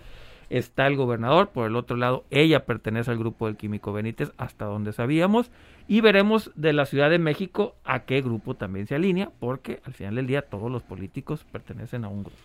está 0.50 0.86
el 0.86 0.96
gobernador, 0.96 1.48
por 1.48 1.66
el 1.66 1.76
otro 1.76 1.96
lado 1.96 2.24
ella 2.30 2.66
pertenece 2.66 3.10
al 3.10 3.18
grupo 3.18 3.46
del 3.46 3.56
Químico 3.56 3.92
Benítez, 3.92 4.32
hasta 4.36 4.66
donde 4.66 4.92
sabíamos, 4.92 5.50
y 5.88 6.00
veremos 6.00 6.50
de 6.54 6.72
la 6.72 6.84
Ciudad 6.84 7.08
de 7.08 7.18
México 7.18 7.74
a 7.84 8.00
qué 8.00 8.20
grupo 8.20 8.54
también 8.54 8.86
se 8.86 8.94
alinea, 8.94 9.30
porque 9.40 9.80
al 9.84 9.94
final 9.94 10.16
del 10.16 10.26
día 10.26 10.42
todos 10.42 10.70
los 10.70 10.82
políticos 10.82 11.46
pertenecen 11.50 12.04
a 12.04 12.08
un 12.08 12.24
grupo. 12.24 12.38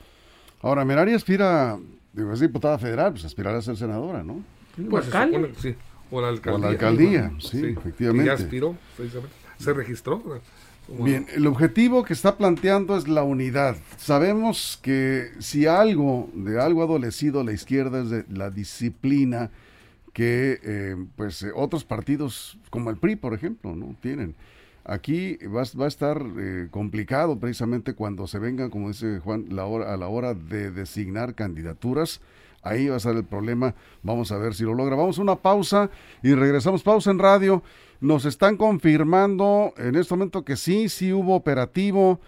Ahora, 0.62 0.86
Merari 0.86 1.14
aspira 1.14 1.78
Digo, 2.18 2.34
es 2.34 2.40
diputada 2.40 2.80
federal, 2.80 3.12
pues 3.12 3.26
aspirará 3.26 3.60
a 3.60 3.62
ser 3.62 3.78
senadora, 3.78 4.24
¿no? 4.24 4.42
Pues 4.90 5.06
sí. 5.60 5.76
O 6.12 6.22
la 6.22 6.30
alcaldía. 6.30 6.56
O 6.56 6.62
la 6.62 6.70
alcaldía, 6.70 7.32
sí, 7.40 7.76
efectivamente. 7.78 8.26
ya 8.26 8.34
aspiró, 8.34 8.76
Se 9.58 9.74
registró. 9.74 10.24
Bien, 10.90 11.28
el 11.36 11.46
objetivo 11.48 12.04
que 12.04 12.14
está 12.14 12.38
planteando 12.38 12.96
es 12.96 13.08
la 13.08 13.24
unidad. 13.24 13.76
Sabemos 13.98 14.80
que 14.82 15.32
si 15.40 15.66
algo, 15.66 16.30
de 16.34 16.62
algo 16.62 16.82
adolecido 16.82 17.44
la 17.44 17.52
izquierda 17.52 18.02
es 18.02 18.10
de 18.10 18.26
la 18.30 18.50
disciplina 18.50 19.52
que 20.14 20.60
eh, 20.64 20.96
pues 21.16 21.44
eh, 21.44 21.52
otros 21.54 21.84
partidos 21.84 22.58
como 22.70 22.90
el 22.90 22.98
PRI, 22.98 23.18
por 23.18 23.34
ejemplo, 23.34 23.76
no 23.76 23.96
tienen. 24.02 24.34
Aquí 24.86 25.38
va, 25.46 25.64
va 25.80 25.86
a 25.86 25.88
estar 25.90 26.26
eh, 26.40 26.70
complicado 26.72 27.38
precisamente 27.38 27.94
cuando 27.94 28.26
se 28.26 28.40
venga, 28.40 28.70
como 28.70 28.88
dice 28.88 29.20
Juan, 29.20 29.48
la 29.50 29.66
hora, 29.66 29.94
a 29.94 29.98
la 29.98 30.08
hora 30.08 30.34
de 30.34 30.72
designar 30.72 31.36
candidaturas. 31.36 32.22
Ahí 32.62 32.88
va 32.88 32.96
a 32.96 32.98
estar 32.98 33.16
el 33.16 33.24
problema. 33.24 33.76
Vamos 34.04 34.32
a 34.32 34.38
ver 34.38 34.54
si 34.54 34.64
lo 34.64 34.74
logra. 34.74 34.96
Vamos 34.96 35.20
a 35.20 35.22
una 35.22 35.36
pausa 35.36 35.90
y 36.24 36.34
regresamos. 36.34 36.84
Pausa 36.84 37.12
en 37.12 37.20
radio. 37.20 37.64
Nos 38.00 38.26
están 38.26 38.58
confirmando 38.58 39.74
en 39.78 39.96
este 39.96 40.14
momento 40.14 40.46
que 40.46 40.56
sí, 40.56 40.90
sí 40.90 41.14
hubo 41.14 41.36
operativo 41.36 42.20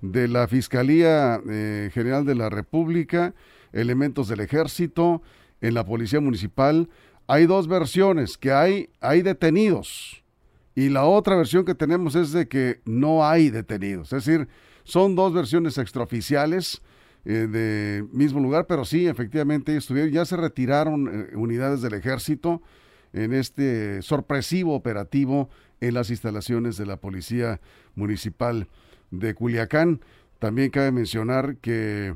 de 0.00 0.28
la 0.28 0.46
Fiscalía 0.46 1.40
eh, 1.48 1.90
General 1.92 2.24
de 2.24 2.34
la 2.34 2.48
República, 2.48 3.34
elementos 3.72 4.28
del 4.28 4.40
Ejército, 4.40 5.22
en 5.60 5.74
la 5.74 5.84
Policía 5.84 6.20
Municipal. 6.20 6.88
Hay 7.26 7.46
dos 7.46 7.68
versiones, 7.68 8.38
que 8.38 8.52
hay, 8.52 8.88
hay 9.00 9.22
detenidos 9.22 10.22
y 10.78 10.90
la 10.90 11.06
otra 11.06 11.34
versión 11.34 11.64
que 11.64 11.74
tenemos 11.74 12.14
es 12.14 12.30
de 12.30 12.46
que 12.46 12.80
no 12.84 13.26
hay 13.26 13.50
detenidos. 13.50 14.12
Es 14.12 14.24
decir, 14.24 14.46
son 14.84 15.16
dos 15.16 15.32
versiones 15.32 15.76
extraoficiales 15.76 16.82
eh, 17.24 17.46
de 17.50 18.06
mismo 18.12 18.40
lugar, 18.40 18.66
pero 18.66 18.84
sí, 18.84 19.06
efectivamente, 19.06 19.76
estuvieron, 19.76 20.12
ya 20.12 20.24
se 20.24 20.36
retiraron 20.36 21.08
eh, 21.08 21.36
unidades 21.36 21.82
del 21.82 21.94
ejército 21.94 22.62
en 23.12 23.32
este 23.32 24.02
sorpresivo 24.02 24.74
operativo 24.74 25.48
en 25.80 25.94
las 25.94 26.10
instalaciones 26.10 26.76
de 26.76 26.86
la 26.86 26.96
Policía 26.96 27.60
Municipal 27.94 28.68
de 29.10 29.34
Culiacán. 29.34 30.00
También 30.38 30.70
cabe 30.70 30.92
mencionar 30.92 31.56
que 31.56 32.14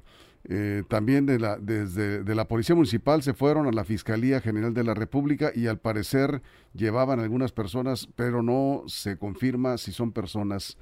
eh, 0.49 0.83
también 0.89 1.25
de 1.25 1.39
la, 1.39 1.57
desde 1.57 2.25
de 2.25 2.35
la 2.35 2.49
Policía 2.49 2.75
Municipal 2.75 3.23
se 3.23 3.33
fueron 3.33 3.67
a 3.67 3.73
la 3.73 3.85
Fiscalía 3.85 4.41
General 4.41 4.75
de 4.75 4.83
la 4.83 4.95
República 4.95 5.53
y 5.55 5.69
al 5.69 5.79
parecer 5.79 6.43
llevaban 6.75 7.21
algunas 7.21 7.53
personas, 7.53 8.09
pero 8.17 8.43
no 8.43 8.83
se 8.87 9.17
confirma 9.19 9.79
si 9.79 9.93
son 9.93 10.11
personas 10.11 10.77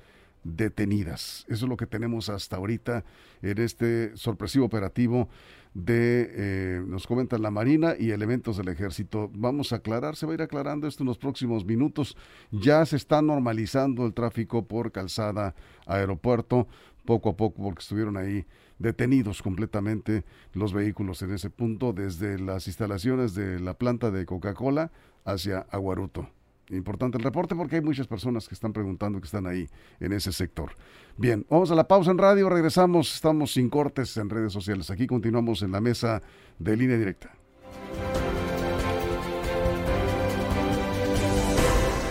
detenidas. 0.45 1.45
Eso 1.49 1.65
es 1.67 1.69
lo 1.69 1.77
que 1.77 1.87
tenemos 1.87 2.29
hasta 2.29 2.57
ahorita 2.57 3.05
en 3.43 3.59
este 3.59 4.17
sorpresivo 4.17 4.67
operativo 4.67 5.29
de, 5.75 6.31
eh, 6.33 6.83
nos 6.87 7.07
comentan 7.07 7.43
la 7.43 7.51
Marina 7.51 7.95
y 7.99 8.11
elementos 8.11 8.57
del 8.57 8.69
Ejército. 8.69 9.31
Vamos 9.33 9.73
a 9.73 9.77
aclarar, 9.77 10.17
se 10.17 10.27
va 10.27 10.33
a 10.33 10.35
ir 10.35 10.43
aclarando 10.43 10.87
esto 10.87 11.03
en 11.03 11.09
los 11.09 11.19
próximos 11.19 11.65
minutos. 11.65 12.17
Ya 12.51 12.85
se 12.87 12.97
está 12.97 13.23
normalizando 13.23 14.07
el 14.07 14.15
tráfico 14.15 14.67
por 14.67 14.91
calzada 14.91 15.55
aeropuerto, 15.87 16.67
poco 17.05 17.31
a 17.31 17.37
poco, 17.37 17.63
porque 17.63 17.81
estuvieron 17.81 18.17
ahí 18.17 18.47
detenidos 18.79 19.43
completamente 19.43 20.25
los 20.55 20.73
vehículos 20.73 21.23
en 21.23 21.35
ese 21.35 21.51
punto 21.51 21.93
desde 21.93 22.39
las 22.39 22.67
instalaciones 22.67 23.35
de 23.35 23.61
la 23.61 23.75
planta 23.75 24.11
de 24.11 24.27
Coca-Cola 24.27 24.91
hacia 25.25 25.67
Aguaruto. 25.71 26.29
Importante 26.71 27.19
el 27.19 27.25
reporte 27.25 27.55
porque 27.55 27.77
hay 27.77 27.83
muchas 27.83 28.07
personas 28.07 28.47
que 28.49 28.55
están 28.55 28.73
preguntando 28.73 29.21
que 29.21 29.27
están 29.27 29.47
ahí 29.47 29.69
en 29.99 30.13
ese 30.13 30.33
sector. 30.33 30.73
Bien, 31.17 31.45
vamos 31.51 31.71
a 31.71 31.75
la 31.75 31.87
pausa 31.87 32.13
en 32.13 32.19
radio, 32.19 32.49
regresamos, 32.49 33.15
estamos 33.15 33.53
sin 33.53 33.69
cortes 33.69 34.17
en 34.17 34.31
redes 34.31 34.53
sociales. 34.53 34.91
Aquí 34.91 35.07
continuamos 35.07 35.63
en 35.63 35.73
la 35.73 35.81
mesa 35.81 36.23
de 36.59 36.77
línea 36.77 36.97
directa. 36.97 37.33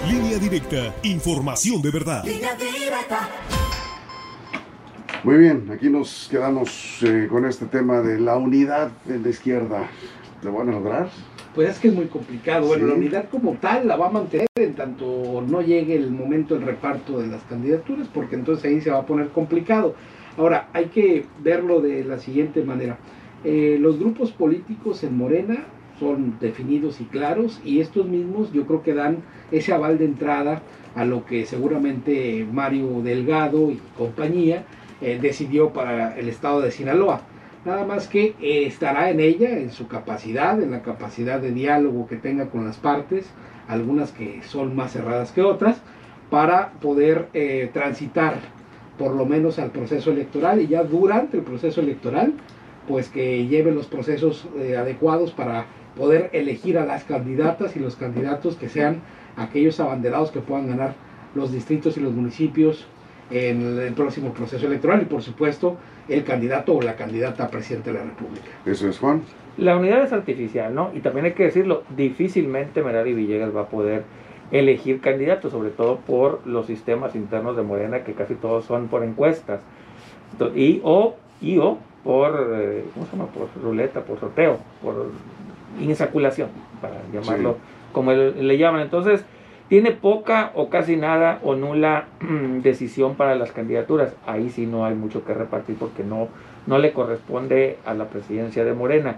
Línea 0.09 0.37
directa, 0.39 0.95
información 1.03 1.81
de 1.81 1.91
verdad. 1.91 2.25
Línea 2.25 2.55
directa. 2.55 3.29
Muy 5.23 5.37
bien, 5.37 5.69
aquí 5.71 5.89
nos 5.89 6.27
quedamos 6.31 6.99
eh, 7.03 7.27
con 7.29 7.45
este 7.45 7.65
tema 7.65 8.01
de 8.01 8.19
la 8.19 8.37
unidad 8.37 8.91
de 9.05 9.19
la 9.19 9.29
izquierda. 9.29 9.89
¿Lo 10.41 10.53
van 10.53 10.69
a 10.69 10.71
lograr? 10.71 11.09
Pues 11.59 11.71
es 11.71 11.79
que 11.79 11.89
es 11.89 11.93
muy 11.93 12.05
complicado. 12.05 12.67
Bueno, 12.67 12.87
la 12.87 12.93
unidad 12.93 13.27
como 13.27 13.55
tal 13.55 13.85
la 13.85 13.97
va 13.97 14.07
a 14.07 14.11
mantener 14.11 14.47
en 14.55 14.75
tanto 14.75 15.43
no 15.45 15.61
llegue 15.61 15.93
el 15.93 16.09
momento 16.09 16.55
del 16.55 16.63
reparto 16.63 17.19
de 17.19 17.27
las 17.27 17.43
candidaturas, 17.43 18.07
porque 18.07 18.35
entonces 18.35 18.63
ahí 18.63 18.79
se 18.79 18.91
va 18.91 18.99
a 18.99 19.05
poner 19.05 19.27
complicado. 19.27 19.93
Ahora, 20.37 20.69
hay 20.71 20.85
que 20.85 21.25
verlo 21.43 21.81
de 21.81 22.05
la 22.05 22.17
siguiente 22.17 22.63
manera. 22.63 22.97
Eh, 23.43 23.77
los 23.77 23.99
grupos 23.99 24.31
políticos 24.31 25.03
en 25.03 25.17
Morena 25.17 25.65
son 25.99 26.39
definidos 26.39 27.01
y 27.01 27.03
claros 27.03 27.59
y 27.65 27.81
estos 27.81 28.07
mismos 28.07 28.53
yo 28.53 28.65
creo 28.65 28.81
que 28.81 28.93
dan 28.93 29.17
ese 29.51 29.73
aval 29.73 29.97
de 29.97 30.05
entrada 30.05 30.61
a 30.95 31.03
lo 31.03 31.25
que 31.25 31.45
seguramente 31.45 32.47
Mario 32.49 33.01
Delgado 33.03 33.69
y 33.69 33.81
compañía 33.97 34.63
eh, 35.01 35.19
decidió 35.21 35.73
para 35.73 36.17
el 36.17 36.29
estado 36.29 36.61
de 36.61 36.71
Sinaloa. 36.71 37.19
Nada 37.65 37.85
más 37.85 38.07
que 38.07 38.35
eh, 38.41 38.65
estará 38.65 39.09
en 39.09 39.19
ella, 39.19 39.57
en 39.57 39.71
su 39.71 39.87
capacidad, 39.87 40.61
en 40.61 40.71
la 40.71 40.81
capacidad 40.81 41.41
de 41.41 41.51
diálogo 41.51 42.07
que 42.07 42.15
tenga 42.15 42.45
con 42.49 42.65
las 42.65 42.77
partes, 42.77 43.29
algunas 43.67 44.11
que 44.11 44.41
son 44.43 44.75
más 44.75 44.93
cerradas 44.93 45.33
que 45.33 45.41
otras, 45.41 45.81
para 46.29 46.71
poder 46.73 47.27
eh, 47.33 47.69
transitar 47.73 48.35
por 48.97 49.13
lo 49.13 49.25
menos 49.25 49.59
al 49.59 49.71
proceso 49.71 50.11
electoral 50.11 50.61
y 50.61 50.67
ya 50.67 50.83
durante 50.83 51.37
el 51.37 51.43
proceso 51.43 51.81
electoral, 51.81 52.33
pues 52.87 53.09
que 53.09 53.45
lleve 53.47 53.71
los 53.71 53.87
procesos 53.87 54.47
adecuados 54.77 55.31
para 55.31 55.67
poder 55.95 56.29
elegir 56.33 56.77
a 56.77 56.85
las 56.85 57.03
candidatas 57.03 57.75
y 57.75 57.79
los 57.79 57.95
candidatos 57.95 58.55
que 58.55 58.67
sean 58.67 59.01
aquellos 59.37 59.79
abanderados 59.79 60.31
que 60.31 60.39
puedan 60.39 60.67
ganar 60.67 60.95
los 61.35 61.51
distritos 61.51 61.97
y 61.97 62.01
los 62.01 62.13
municipios 62.13 62.87
en 63.31 63.79
el 63.79 63.93
próximo 63.93 64.33
proceso 64.33 64.67
electoral 64.67 65.01
y 65.01 65.05
por 65.05 65.21
supuesto 65.21 65.77
el 66.07 66.23
candidato 66.23 66.73
o 66.73 66.81
la 66.81 66.95
candidata 66.95 67.45
a 67.45 67.47
presidente 67.49 67.91
de 67.91 67.99
la 67.99 68.05
República. 68.05 68.47
Eso 68.65 68.87
es 68.89 68.97
Juan. 68.99 69.21
La 69.57 69.77
unidad 69.77 70.03
es 70.03 70.13
artificial, 70.13 70.73
¿no? 70.73 70.91
Y 70.93 70.99
también 70.99 71.25
hay 71.25 71.33
que 71.33 71.43
decirlo, 71.43 71.83
difícilmente 71.95 72.81
Merari 72.81 73.13
Villegas 73.13 73.55
va 73.55 73.61
a 73.61 73.67
poder 73.67 74.03
elegir 74.51 74.99
candidatos, 75.01 75.51
sobre 75.51 75.69
todo 75.69 75.97
por 75.97 76.45
los 76.47 76.65
sistemas 76.65 77.15
internos 77.15 77.55
de 77.55 77.63
Morena, 77.63 78.03
que 78.03 78.13
casi 78.13 78.35
todos 78.35 78.65
son 78.65 78.87
por 78.87 79.03
encuestas. 79.03 79.61
Y 80.55 80.81
o, 80.83 81.15
y 81.41 81.57
o 81.57 81.77
por, 82.03 82.51
eh, 82.55 82.83
¿cómo 82.93 83.05
se 83.05 83.11
llama? 83.11 83.27
Por 83.27 83.49
ruleta, 83.61 84.01
por 84.01 84.19
sorteo, 84.19 84.59
por 84.81 85.11
insaculación, 85.79 86.49
para 86.81 86.95
llamarlo 87.13 87.57
como 87.91 88.11
le 88.13 88.57
llaman. 88.57 88.81
Entonces, 88.81 89.23
tiene 89.69 89.91
poca 89.91 90.51
o 90.55 90.69
casi 90.69 90.97
nada 90.97 91.39
o 91.43 91.55
nula 91.55 92.07
decisión 92.61 93.15
para 93.15 93.35
las 93.35 93.51
candidaturas. 93.51 94.15
Ahí 94.25 94.49
sí 94.49 94.65
no 94.65 94.83
hay 94.83 94.95
mucho 94.95 95.23
que 95.23 95.33
repartir 95.33 95.77
porque 95.77 96.03
no, 96.03 96.27
no 96.67 96.79
le 96.79 96.91
corresponde 96.91 97.77
a 97.85 97.93
la 97.93 98.09
presidencia 98.09 98.65
de 98.65 98.73
Morena. 98.73 99.17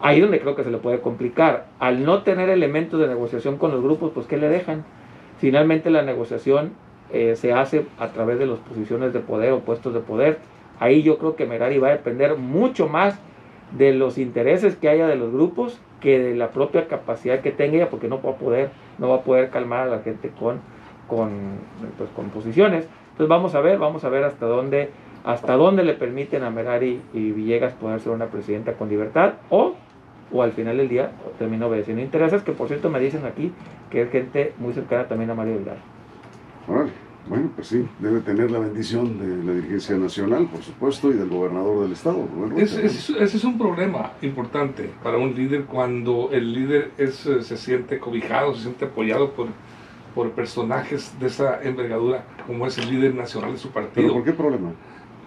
Ahí 0.00 0.20
donde 0.20 0.40
creo 0.40 0.56
que 0.56 0.64
se 0.64 0.72
le 0.72 0.78
puede 0.78 1.00
complicar. 1.00 1.66
Al 1.78 2.04
no 2.04 2.22
tener 2.22 2.50
elementos 2.50 3.00
de 3.00 3.06
negociación 3.06 3.56
con 3.56 3.70
los 3.70 3.82
grupos, 3.82 4.10
pues 4.12 4.26
¿qué 4.26 4.36
le 4.36 4.48
dejan? 4.48 4.84
Finalmente 5.38 5.90
la 5.90 6.02
negociación 6.02 6.72
eh, 7.12 7.36
se 7.36 7.52
hace 7.52 7.86
a 7.98 8.08
través 8.08 8.38
de 8.40 8.46
las 8.46 8.58
posiciones 8.58 9.12
de 9.12 9.20
poder 9.20 9.52
o 9.52 9.60
puestos 9.60 9.94
de 9.94 10.00
poder. 10.00 10.38
Ahí 10.80 11.02
yo 11.04 11.18
creo 11.18 11.36
que 11.36 11.46
Merari 11.46 11.78
va 11.78 11.88
a 11.88 11.92
depender 11.92 12.36
mucho 12.36 12.88
más 12.88 13.18
de 13.78 13.92
los 13.92 14.18
intereses 14.18 14.74
que 14.76 14.88
haya 14.88 15.06
de 15.06 15.16
los 15.16 15.32
grupos 15.32 15.80
que 16.00 16.18
de 16.18 16.34
la 16.34 16.50
propia 16.50 16.86
capacidad 16.88 17.40
que 17.40 17.50
tenga 17.50 17.76
ella, 17.76 17.90
porque 17.90 18.08
no 18.08 18.20
va 18.20 18.32
a 18.32 18.36
poder, 18.36 18.70
no 18.98 19.08
va 19.08 19.16
a 19.16 19.20
poder 19.22 19.50
calmar 19.50 19.80
a 19.80 19.86
la 19.86 19.98
gente 20.00 20.30
con, 20.38 20.60
con, 21.08 21.30
pues, 21.98 22.10
con 22.10 22.30
posiciones. 22.30 22.88
Entonces 23.12 23.28
vamos 23.28 23.54
a 23.54 23.60
ver, 23.60 23.78
vamos 23.78 24.04
a 24.04 24.08
ver 24.08 24.24
hasta 24.24 24.46
dónde 24.46 24.90
hasta 25.24 25.54
dónde 25.54 25.84
le 25.84 25.94
permiten 25.94 26.42
a 26.42 26.50
Merari 26.50 27.00
y 27.14 27.32
Villegas 27.32 27.72
poder 27.72 27.98
ser 28.00 28.12
una 28.12 28.26
presidenta 28.26 28.74
con 28.74 28.90
libertad 28.90 29.34
o, 29.48 29.74
o 30.30 30.42
al 30.42 30.52
final 30.52 30.76
del 30.76 30.88
día 30.90 31.12
termina 31.38 31.66
obedeciendo 31.66 32.02
intereses 32.02 32.42
que 32.42 32.52
por 32.52 32.68
cierto 32.68 32.90
me 32.90 33.00
dicen 33.00 33.24
aquí 33.24 33.50
que 33.90 34.02
es 34.02 34.10
gente 34.10 34.52
muy 34.58 34.74
cercana 34.74 35.08
también 35.08 35.30
a 35.30 35.34
Mario 35.34 35.54
Delgado. 35.54 35.78
Bueno, 37.26 37.50
pues 37.54 37.68
sí, 37.68 37.86
debe 38.00 38.20
tener 38.20 38.50
la 38.50 38.58
bendición 38.58 39.18
de 39.18 39.44
la 39.44 39.52
dirigencia 39.54 39.96
nacional, 39.96 40.46
por 40.46 40.62
supuesto, 40.62 41.10
y 41.10 41.14
del 41.14 41.28
gobernador 41.28 41.84
del 41.84 41.92
estado. 41.92 42.28
ese 42.56 42.86
es 43.22 43.44
un 43.44 43.56
problema 43.56 44.12
importante 44.20 44.90
para 45.02 45.16
un 45.16 45.34
líder 45.34 45.64
cuando 45.64 46.28
el 46.32 46.52
líder 46.52 46.90
es, 46.98 47.24
eh, 47.26 47.42
se 47.42 47.56
siente 47.56 47.98
cobijado, 47.98 48.54
se 48.54 48.62
siente 48.62 48.84
apoyado 48.84 49.30
por, 49.30 49.46
por 50.14 50.32
personajes 50.32 51.18
de 51.18 51.28
esa 51.28 51.62
envergadura 51.62 52.24
como 52.46 52.66
es 52.66 52.76
el 52.76 52.90
líder 52.90 53.14
nacional 53.14 53.52
de 53.52 53.58
su 53.58 53.70
partido. 53.70 54.12
por 54.12 54.24
qué 54.24 54.32
problema? 54.32 54.72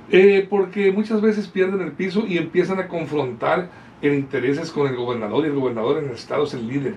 Eh, 0.10 0.48
porque 0.50 0.92
muchas 0.92 1.20
veces 1.20 1.48
pierden 1.48 1.82
el 1.82 1.92
piso 1.92 2.26
y 2.28 2.38
empiezan 2.38 2.80
a 2.80 2.88
confrontar 2.88 3.70
en 4.02 4.14
intereses 4.14 4.72
con 4.72 4.88
el 4.88 4.96
gobernador 4.96 5.44
y 5.44 5.48
el 5.48 5.56
gobernador 5.56 5.98
en 5.98 6.10
el 6.10 6.16
estado 6.16 6.44
es 6.44 6.54
el 6.54 6.68
líder. 6.68 6.96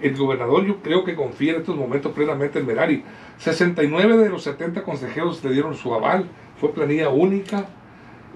El 0.00 0.14
gobernador 0.14 0.66
yo 0.66 0.76
creo 0.82 1.04
que 1.04 1.14
confía 1.14 1.52
en 1.54 1.60
estos 1.60 1.76
momentos 1.76 2.12
plenamente 2.12 2.58
en 2.58 2.66
Merari 2.66 3.02
69 3.38 4.16
de 4.18 4.28
los 4.28 4.42
70 4.42 4.82
consejeros 4.82 5.42
le 5.44 5.52
dieron 5.52 5.74
su 5.74 5.94
aval, 5.94 6.26
fue 6.60 6.72
planilla 6.72 7.08
única. 7.08 7.66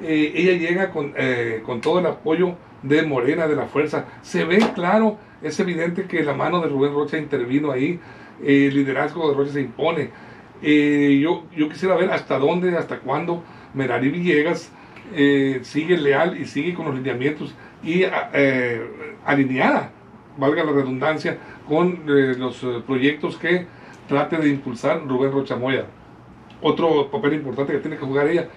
Eh, 0.02 0.32
ella 0.34 0.52
llega 0.52 0.90
con, 0.90 1.12
eh, 1.16 1.62
con, 1.64 1.80
todo 1.80 1.98
el 1.98 2.06
apoyo 2.06 2.54
de 2.82 3.02
Morena, 3.02 3.46
de 3.46 3.56
la 3.56 3.66
fuerza. 3.66 4.06
Se 4.22 4.44
ve 4.44 4.58
claro, 4.74 5.18
es 5.42 5.60
evidente 5.60 6.04
que 6.04 6.22
la 6.22 6.34
mano 6.34 6.60
de 6.60 6.68
Rubén 6.68 6.94
Rocha 6.94 7.18
intervino 7.18 7.70
ahí, 7.70 8.00
el 8.42 8.74
liderazgo 8.74 9.28
de 9.28 9.36
Rocha 9.36 9.52
se 9.52 9.60
impone. 9.60 10.10
Eh, 10.62 11.18
yo, 11.22 11.44
yo 11.54 11.68
quisiera 11.68 11.94
ver 11.96 12.10
hasta 12.10 12.38
dónde, 12.38 12.76
hasta 12.76 13.00
cuándo 13.00 13.42
Merari 13.74 14.10
Villegas 14.10 14.72
sigue 15.62 15.98
leal 15.98 16.40
y 16.40 16.44
sigue 16.44 16.72
con 16.72 16.86
los 16.86 16.94
lineamientos 16.94 17.52
y 17.82 18.04
alineada, 19.24 19.90
valga 20.36 20.64
la 20.64 20.72
redundancia, 20.72 21.38
con 21.68 22.02
los 22.06 22.64
proyectos 22.86 23.36
que 23.36 23.66
trate 24.08 24.36
de 24.38 24.48
impulsar 24.48 25.06
Rubén 25.06 25.32
Rocha 25.32 25.56
Moya. 25.56 25.86
Otro 26.62 27.10
papel 27.10 27.34
importante 27.34 27.72
que 27.72 27.78
tiene 27.78 27.96
que 27.96 28.04
jugar 28.04 28.26
ella, 28.26 28.48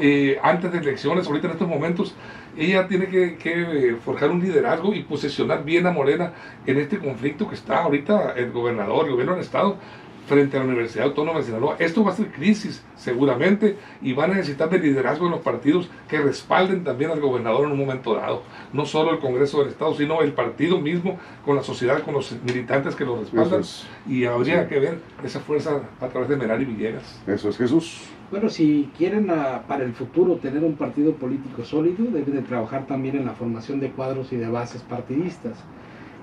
eh, 0.00 0.38
antes 0.42 0.72
de 0.72 0.78
elecciones, 0.78 1.26
ahorita 1.26 1.48
en 1.48 1.52
estos 1.52 1.68
momentos, 1.68 2.14
ella 2.56 2.86
tiene 2.88 3.06
que, 3.06 3.36
que, 3.36 3.96
forjar 4.04 4.30
un 4.30 4.40
liderazgo 4.40 4.94
y 4.94 5.02
posicionar 5.02 5.64
bien 5.64 5.86
a 5.86 5.90
Morena 5.90 6.32
en 6.66 6.78
este 6.78 6.98
conflicto 6.98 7.48
que 7.48 7.54
está 7.54 7.82
ahorita 7.82 8.34
el 8.36 8.52
gobernador, 8.52 9.06
el 9.06 9.12
gobierno 9.12 9.34
del 9.34 9.42
Estado, 9.42 9.76
frente 10.26 10.56
a 10.56 10.60
la 10.60 10.66
Universidad 10.66 11.06
Autónoma 11.06 11.40
de 11.40 11.46
Sinaloa. 11.46 11.76
Esto 11.78 12.04
va 12.04 12.12
a 12.12 12.16
ser 12.16 12.30
crisis, 12.30 12.82
seguramente, 12.96 13.76
y 14.00 14.12
va 14.12 14.24
a 14.24 14.28
necesitar 14.28 14.70
de 14.70 14.78
liderazgo 14.78 15.26
en 15.26 15.32
los 15.32 15.40
partidos 15.40 15.88
que 16.08 16.18
respalden 16.20 16.84
también 16.84 17.10
al 17.10 17.20
gobernador 17.20 17.66
en 17.66 17.72
un 17.72 17.78
momento 17.78 18.14
dado. 18.14 18.42
No 18.72 18.86
solo 18.86 19.12
el 19.12 19.18
Congreso 19.18 19.60
del 19.60 19.68
Estado, 19.68 19.94
sino 19.94 20.22
el 20.22 20.32
partido 20.32 20.80
mismo, 20.80 21.18
con 21.44 21.56
la 21.56 21.62
sociedad, 21.62 22.02
con 22.02 22.14
los 22.14 22.32
militantes 22.42 22.94
que 22.94 23.04
lo 23.04 23.18
respaldan. 23.20 23.62
y 24.08 24.24
habría 24.24 24.68
que 24.68 24.78
ver 24.78 24.98
esa 25.24 25.40
fuerza 25.40 25.80
a 26.00 26.08
través 26.08 26.28
de 26.28 26.36
Merari 26.36 26.64
Villegas. 26.64 27.20
Eso 27.26 27.48
es 27.48 27.56
Jesús. 27.56 28.02
Bueno, 28.30 28.48
si 28.48 28.90
quieren 28.96 29.30
ah, 29.30 29.62
para 29.68 29.84
el 29.84 29.92
futuro 29.92 30.36
tener 30.36 30.64
un 30.64 30.76
partido 30.76 31.12
político 31.12 31.64
sólido, 31.64 32.04
deben 32.10 32.34
de 32.34 32.42
trabajar 32.42 32.86
también 32.86 33.16
en 33.16 33.26
la 33.26 33.32
formación 33.32 33.78
de 33.78 33.90
cuadros 33.90 34.32
y 34.32 34.36
de 34.36 34.48
bases 34.48 34.82
partidistas. 34.82 35.58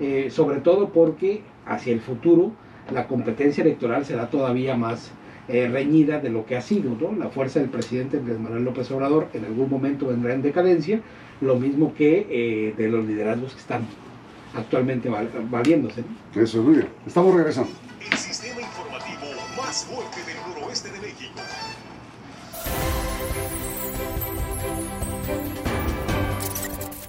Eh, 0.00 0.30
sobre 0.30 0.60
todo 0.60 0.88
porque 0.88 1.42
hacia 1.66 1.92
el 1.92 2.00
futuro 2.00 2.52
la 2.92 3.06
competencia 3.06 3.62
electoral 3.62 4.04
será 4.04 4.28
todavía 4.30 4.76
más 4.76 5.12
eh, 5.48 5.68
reñida 5.68 6.20
de 6.20 6.30
lo 6.30 6.46
que 6.46 6.56
ha 6.56 6.60
sido, 6.60 6.96
¿no? 7.00 7.12
La 7.16 7.28
fuerza 7.28 7.58
del 7.60 7.68
presidente 7.68 8.18
Andrés 8.18 8.38
Manuel 8.38 8.64
López 8.64 8.90
Obrador 8.92 9.28
en 9.32 9.44
algún 9.44 9.68
momento 9.68 10.06
vendrá 10.06 10.32
en 10.32 10.42
decadencia, 10.42 11.00
lo 11.40 11.56
mismo 11.56 11.92
que 11.94 12.26
eh, 12.30 12.74
de 12.76 12.88
los 12.88 13.04
liderazgos 13.04 13.54
que 13.54 13.60
están 13.60 13.82
actualmente 14.54 15.10
valiéndose. 15.50 16.04
Eso 16.34 16.58
es 16.58 16.64
muy 16.64 16.74
bien. 16.74 16.88
Estamos 17.06 17.34
regresando. 17.34 17.70
El 18.00 18.16
sistema 18.16 18.60
informativo 18.60 19.26
más 19.56 19.84
fuerte 19.84 20.22
del 20.24 20.29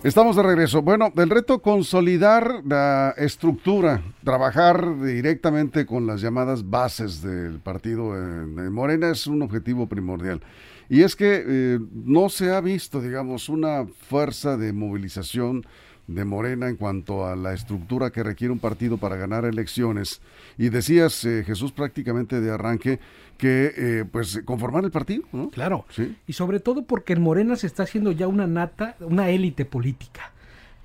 Estamos 0.03 0.36
de 0.36 0.41
regreso. 0.41 0.81
Bueno, 0.81 1.12
del 1.13 1.29
reto 1.29 1.62
consolidar 1.62 2.63
la 2.65 3.13
estructura, 3.17 4.01
trabajar 4.24 5.00
directamente 5.00 5.86
con 5.86 6.08
las 6.08 6.22
llamadas 6.22 6.67
bases 6.67 7.22
del 7.22 7.60
partido 7.60 8.13
de 8.13 8.72
Morena 8.72 9.11
es 9.11 9.27
un 9.27 9.44
objetivo 9.44 9.87
primordial. 9.87 10.42
Y 10.90 11.03
es 11.03 11.16
que 11.16 11.44
eh, 11.48 11.79
no 11.94 12.29
se 12.29 12.51
ha 12.51 12.61
visto, 12.61 13.00
digamos, 13.00 13.48
una 13.48 13.85
fuerza 14.09 14.57
de 14.57 14.74
movilización 14.74 15.68
de 16.15 16.25
Morena 16.25 16.69
en 16.69 16.75
cuanto 16.75 17.25
a 17.25 17.35
la 17.35 17.53
estructura 17.53 18.11
que 18.11 18.24
requiere 18.24 18.51
un 18.51 18.59
partido 18.59 18.97
para 18.97 19.15
ganar 19.15 19.45
elecciones. 19.45 20.21
Y 20.57 20.69
decías, 20.69 21.24
eh, 21.25 21.43
Jesús, 21.45 21.71
prácticamente 21.71 22.41
de 22.41 22.51
arranque, 22.51 23.00
que 23.37 23.74
eh, 23.75 24.05
pues 24.11 24.41
conformar 24.45 24.83
el 24.83 24.91
partido, 24.91 25.24
¿no? 25.31 25.50
Claro. 25.50 25.85
¿Sí? 25.89 26.15
Y 26.27 26.33
sobre 26.33 26.59
todo 26.59 26.83
porque 26.83 27.13
en 27.13 27.21
Morena 27.21 27.55
se 27.55 27.67
está 27.67 27.83
haciendo 27.83 28.11
ya 28.11 28.27
una 28.27 28.47
nata, 28.47 28.95
una 29.00 29.29
élite 29.29 29.65
política. 29.65 30.31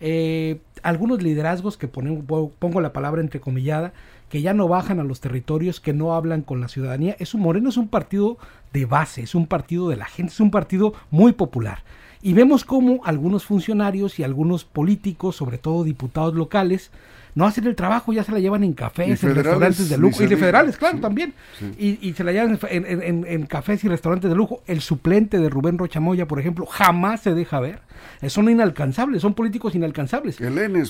Eh, 0.00 0.60
algunos 0.82 1.22
liderazgos 1.22 1.76
que 1.76 1.88
ponen, 1.88 2.26
pongo 2.26 2.80
la 2.80 2.92
palabra 2.92 3.20
entrecomillada, 3.20 3.92
que 4.28 4.42
ya 4.42 4.54
no 4.54 4.68
bajan 4.68 5.00
a 5.00 5.04
los 5.04 5.20
territorios, 5.20 5.80
que 5.80 5.92
no 5.92 6.14
hablan 6.14 6.42
con 6.42 6.60
la 6.60 6.68
ciudadanía. 6.68 7.16
Es 7.18 7.34
un 7.34 7.40
Moreno 7.40 7.68
es 7.68 7.76
un 7.76 7.88
partido 7.88 8.38
de 8.72 8.84
base, 8.84 9.22
es 9.22 9.34
un 9.34 9.46
partido 9.46 9.88
de 9.88 9.96
la 9.96 10.06
gente, 10.06 10.32
es 10.32 10.40
un 10.40 10.50
partido 10.50 10.94
muy 11.10 11.32
popular. 11.32 11.82
Y 12.22 12.32
vemos 12.32 12.64
cómo 12.64 13.00
algunos 13.04 13.44
funcionarios 13.44 14.18
y 14.18 14.24
algunos 14.24 14.64
políticos, 14.64 15.36
sobre 15.36 15.58
todo 15.58 15.84
diputados 15.84 16.34
locales, 16.34 16.90
no 17.36 17.44
hacen 17.44 17.66
el 17.66 17.76
trabajo, 17.76 18.14
ya 18.14 18.24
se 18.24 18.32
la 18.32 18.40
llevan 18.40 18.64
en 18.64 18.72
cafés, 18.72 19.22
en 19.22 19.34
restaurantes 19.34 19.90
de 19.90 19.98
lujo, 19.98 20.22
y 20.22 20.26
de 20.26 20.38
federales, 20.38 20.78
claro, 20.78 20.98
también. 21.00 21.34
Y, 21.78 22.14
se 22.14 22.24
la 22.24 22.32
llevan 22.32 22.58
en, 22.70 23.46
cafés 23.46 23.84
y 23.84 23.88
restaurantes 23.88 24.30
de 24.30 24.34
lujo. 24.34 24.62
El 24.66 24.80
suplente 24.80 25.38
de 25.38 25.50
Rubén 25.50 25.76
Rochamoya, 25.76 26.26
por 26.26 26.40
ejemplo, 26.40 26.64
jamás 26.64 27.20
se 27.20 27.34
deja 27.34 27.60
ver. 27.60 27.80
Eh, 28.22 28.30
son 28.30 28.48
inalcanzables, 28.48 29.20
son 29.20 29.34
políticos 29.34 29.74
inalcanzables. 29.74 30.38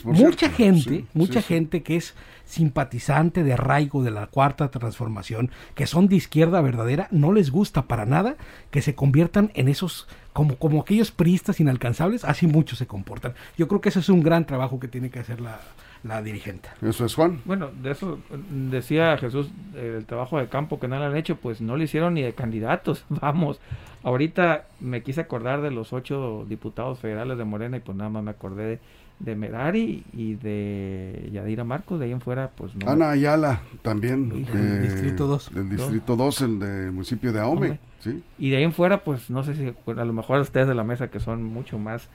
mucha 0.04 0.48
gente, 0.48 1.04
mucha 1.14 1.42
gente 1.42 1.82
que 1.82 1.96
es 1.96 2.14
simpatizante 2.46 3.44
de 3.44 3.52
arraigo 3.52 4.02
de 4.02 4.10
la 4.10 4.28
cuarta 4.28 4.70
transformación, 4.70 5.50
que 5.74 5.86
son 5.86 6.08
de 6.08 6.16
izquierda 6.16 6.62
verdadera, 6.62 7.08
no 7.10 7.32
les 7.32 7.50
gusta 7.50 7.82
para 7.82 8.06
nada 8.06 8.36
que 8.70 8.80
se 8.80 8.94
conviertan 8.94 9.50
en 9.54 9.68
esos 9.68 10.08
como, 10.32 10.56
como 10.56 10.80
aquellos 10.80 11.10
priistas 11.10 11.60
inalcanzables, 11.60 12.24
así 12.24 12.46
muchos 12.46 12.78
se 12.78 12.86
comportan. 12.86 13.34
Yo 13.56 13.68
creo 13.68 13.80
que 13.80 13.88
ese 13.88 14.00
es 14.00 14.08
un 14.08 14.22
gran 14.22 14.46
trabajo 14.46 14.78
que 14.78 14.86
tiene 14.86 15.10
que 15.10 15.18
hacer 15.18 15.40
la, 15.40 15.60
la 16.06 16.22
dirigente. 16.22 16.68
Eso 16.82 17.04
es 17.04 17.14
Juan. 17.14 17.40
Bueno, 17.44 17.70
de 17.82 17.90
eso 17.90 18.18
decía 18.50 19.16
Jesús, 19.18 19.50
el 19.74 20.04
trabajo 20.06 20.38
de 20.38 20.48
campo 20.48 20.78
que 20.78 20.88
no 20.88 20.98
lo 20.98 21.06
han 21.06 21.16
hecho, 21.16 21.36
pues 21.36 21.60
no 21.60 21.76
lo 21.76 21.82
hicieron 21.82 22.14
ni 22.14 22.22
de 22.22 22.34
candidatos. 22.34 23.04
Vamos, 23.08 23.60
ahorita 24.02 24.66
me 24.80 25.02
quise 25.02 25.22
acordar 25.22 25.62
de 25.62 25.70
los 25.70 25.92
ocho 25.92 26.44
diputados 26.48 26.98
federales 27.00 27.38
de 27.38 27.44
Morena 27.44 27.78
y 27.78 27.80
pues 27.80 27.96
nada 27.96 28.10
más 28.10 28.22
me 28.22 28.30
acordé 28.30 28.64
de, 28.66 28.78
Merari 29.18 30.04
y 30.12 30.34
de 30.34 31.30
Yadira 31.32 31.64
Marcos, 31.64 31.98
de 31.98 32.06
ahí 32.06 32.12
en 32.12 32.20
fuera, 32.20 32.50
pues 32.54 32.74
no. 32.76 32.88
Ana 32.90 33.10
Ayala 33.10 33.62
también. 33.82 34.28
del 34.28 34.82
Distrito 34.82 35.26
2. 35.26 35.54
Del 35.54 35.70
Distrito 35.70 36.16
2, 36.16 36.40
el 36.42 36.58
del 36.58 36.92
municipio 36.92 37.32
de 37.32 37.40
Ahome. 37.40 37.78
¿sí? 38.00 38.22
Y 38.38 38.50
de 38.50 38.58
ahí 38.58 38.62
en 38.64 38.72
fuera, 38.72 39.02
pues 39.02 39.30
no 39.30 39.42
sé 39.42 39.54
si 39.54 39.74
a 39.90 40.04
lo 40.04 40.12
mejor 40.12 40.40
ustedes 40.40 40.68
de 40.68 40.74
la 40.74 40.84
mesa 40.84 41.08
que 41.08 41.20
son 41.20 41.42
mucho 41.42 41.78
más 41.78 42.08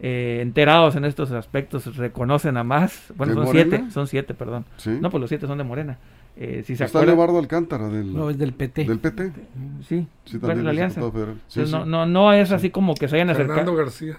eh, 0.00 0.38
enterados 0.42 0.94
en 0.94 1.04
estos 1.04 1.32
aspectos 1.32 1.96
reconocen 1.96 2.56
a 2.56 2.64
más. 2.64 3.12
Bueno, 3.16 3.34
son 3.34 3.48
siete, 3.48 3.84
son 3.90 4.06
siete, 4.06 4.34
perdón. 4.34 4.64
No, 5.00 5.10
pues 5.10 5.20
los 5.20 5.28
siete 5.28 5.46
son 5.46 5.58
de 5.58 5.64
Morena. 5.64 5.98
Eh, 6.36 6.62
si 6.64 6.76
se 6.76 6.84
Está 6.84 7.04
Leobardo 7.04 7.36
Alcántara 7.38 7.88
del... 7.88 8.14
No, 8.14 8.30
es 8.30 8.38
del 8.38 8.52
PT. 8.52 8.84
¿Del 8.84 9.00
PT? 9.00 9.32
Sí, 9.88 10.06
sí 10.24 10.38
también 10.38 10.64
la 10.64 10.70
alianza. 10.70 11.00
no, 11.00 11.84
no, 11.84 12.06
no 12.06 12.32
es 12.32 12.52
así 12.52 12.70
como 12.70 12.94
que 12.94 13.08
se 13.08 13.16
hayan 13.16 13.30
acercado. 13.30 13.58
Fernando 13.58 13.76
García. 13.76 14.18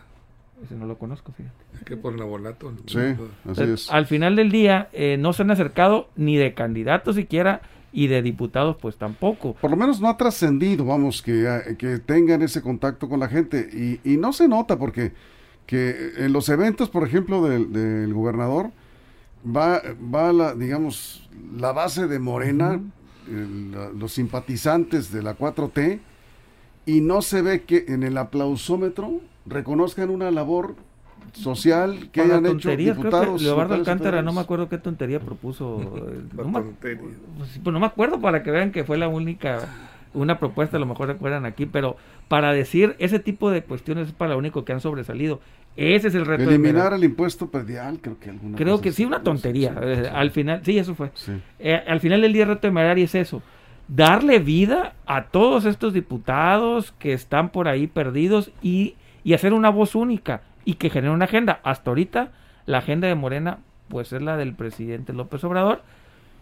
Ese 0.63 0.75
no 0.75 0.85
lo 0.85 0.97
conozco, 0.97 1.31
fíjate. 1.31 1.85
Que 1.85 1.97
por 1.97 2.17
Nabolato. 2.17 2.73
Sí, 2.85 2.99
así 3.49 3.63
es. 3.63 3.91
Al 3.91 4.05
final 4.05 4.35
del 4.35 4.51
día, 4.51 4.89
eh, 4.93 5.17
no 5.17 5.33
se 5.33 5.43
han 5.43 5.51
acercado 5.51 6.09
ni 6.15 6.37
de 6.37 6.53
candidatos 6.53 7.15
siquiera 7.15 7.61
y 7.91 8.07
de 8.07 8.21
diputados 8.21 8.77
pues 8.79 8.97
tampoco. 8.97 9.53
Por 9.53 9.71
lo 9.71 9.77
menos 9.77 9.99
no 10.01 10.09
ha 10.09 10.17
trascendido, 10.17 10.85
vamos, 10.85 11.21
que, 11.21 11.75
que 11.77 11.99
tengan 11.99 12.41
ese 12.41 12.61
contacto 12.61 13.07
con 13.07 13.19
la 13.19 13.29
gente. 13.29 13.69
Y, 13.73 14.13
y 14.13 14.17
no 14.17 14.33
se 14.33 14.47
nota 14.47 14.77
porque 14.77 15.13
que 15.69 16.13
en 16.17 16.33
los 16.33 16.49
eventos, 16.49 16.89
por 16.89 17.05
ejemplo, 17.07 17.47
del, 17.47 18.11
gobernador, 18.11 18.71
va, 19.45 19.79
va 20.13 20.33
la, 20.33 20.55
digamos, 20.55 21.29
la 21.55 21.73
base 21.73 22.07
de 22.07 22.17
Morena, 22.17 22.81
los 23.95 24.13
simpatizantes 24.13 25.11
de 25.11 25.21
la 25.21 25.37
4T, 25.37 25.99
y 26.87 27.01
no 27.01 27.21
se 27.21 27.43
ve 27.43 27.65
que 27.65 27.85
en 27.87 28.01
el 28.01 28.17
aplausómetro 28.17 29.21
reconozcan 29.49 30.09
una 30.09 30.31
labor 30.31 30.75
social 31.33 32.09
que 32.11 32.21
hayan 32.21 32.45
hecho 32.45 32.75
diputados. 32.75 33.41
Leobardo 33.41 33.75
Alcántara, 33.75 34.21
no 34.21 34.33
me 34.33 34.41
acuerdo 34.41 34.69
qué 34.69 34.77
tontería 34.77 35.19
propuso. 35.19 35.79
no, 36.35 36.45
me, 36.45 36.61
pues, 36.61 36.97
pues, 37.63 37.73
no 37.73 37.79
me 37.79 37.85
acuerdo 37.85 38.19
para 38.19 38.43
que 38.43 38.51
vean 38.51 38.71
que 38.71 38.83
fue 38.83 38.97
la 38.97 39.07
única 39.07 39.67
una 40.13 40.39
propuesta, 40.39 40.77
a 40.77 40.79
lo 40.79 40.85
mejor 40.85 41.07
recuerdan 41.07 41.45
aquí, 41.45 41.65
pero 41.65 41.97
para 42.27 42.51
decir 42.51 42.95
ese 42.99 43.19
tipo 43.19 43.51
de 43.51 43.63
cuestiones 43.63 44.07
es 44.07 44.13
para 44.13 44.31
lo 44.31 44.37
único 44.37 44.65
que 44.65 44.73
han 44.73 44.81
sobresalido. 44.81 45.39
Ese 45.75 46.09
es 46.09 46.15
el 46.15 46.25
reto. 46.25 46.43
Eliminar 46.43 46.93
el 46.93 47.03
impuesto 47.03 47.49
predial, 47.49 47.99
creo 48.01 48.19
que 48.19 48.29
alguna 48.31 48.57
Creo 48.57 48.81
que 48.81 48.91
sí, 48.91 49.05
una 49.05 49.21
tontería. 49.23 49.75
Eh, 49.81 50.09
al 50.11 50.31
final, 50.31 50.61
sí, 50.63 50.77
eso 50.77 50.95
fue. 50.95 51.11
Eh, 51.59 51.81
al 51.87 51.99
final 51.99 52.21
del 52.21 52.33
día 52.33 52.43
el 52.43 52.49
reto 52.49 52.67
de 52.67 52.71
Merari 52.71 53.03
es 53.03 53.15
eso. 53.15 53.41
Darle 53.87 54.39
vida 54.39 54.93
a 55.05 55.25
todos 55.25 55.65
estos 55.65 55.93
diputados 55.93 56.93
que 56.99 57.13
están 57.13 57.49
por 57.49 57.67
ahí 57.67 57.87
perdidos 57.87 58.51
y, 58.61 58.95
y 59.23 59.33
hacer 59.33 59.53
una 59.53 59.69
voz 59.69 59.95
única 59.95 60.41
y 60.65 60.75
que 60.75 60.89
genere 60.89 61.13
una 61.13 61.25
agenda. 61.25 61.59
Hasta 61.63 61.91
ahorita, 61.91 62.31
la 62.65 62.79
agenda 62.79 63.07
de 63.07 63.15
Morena, 63.15 63.59
pues 63.87 64.13
es 64.13 64.21
la 64.21 64.37
del 64.37 64.53
presidente 64.53 65.13
López 65.13 65.43
Obrador. 65.43 65.81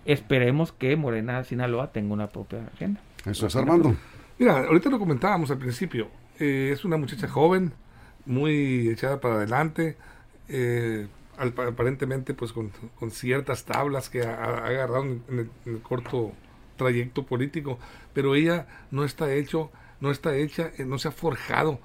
Esperemos 0.05 0.71
que 0.71 0.95
Morena 0.95 1.43
Sinaloa 1.43 1.91
tenga 1.91 2.13
una 2.13 2.27
propia 2.27 2.59
agenda. 2.73 3.01
Eso 3.25 3.47
es 3.47 3.55
Armando. 3.55 3.95
Mira, 4.39 4.59
ahorita 4.59 4.89
lo 4.89 4.99
comentábamos 4.99 5.51
al 5.51 5.57
principio. 5.57 6.07
Eh, 6.39 6.69
es 6.71 6.85
una 6.85 6.97
muchacha 6.97 7.27
joven, 7.27 7.73
muy 8.25 8.89
echada 8.89 9.19
para 9.19 9.35
adelante. 9.35 9.97
Eh, 10.47 11.07
aparentemente, 11.37 12.33
pues 12.33 12.53
con, 12.53 12.71
ciertas 13.11 13.65
tablas 13.65 14.09
que 14.09 14.23
ha, 14.23 14.43
agarrado 14.43 15.03
en 15.03 15.49
el, 15.65 15.81
corto 15.81 16.33
trayecto 16.77 17.23
político. 17.23 17.79
Pero 18.13 18.35
ella 18.35 18.67
no 18.91 19.03
está 19.03 19.33
hecho, 19.33 19.71
no 19.99 20.11
está 20.11 20.35
hecha, 20.35 20.71
eh, 20.77 20.85
no 20.85 20.99
se 20.99 21.07
ha 21.07 21.11
forjado 21.11 21.79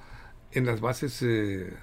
en 0.52 0.66
las 0.66 0.80
bases 0.80 1.20
de 1.20 1.76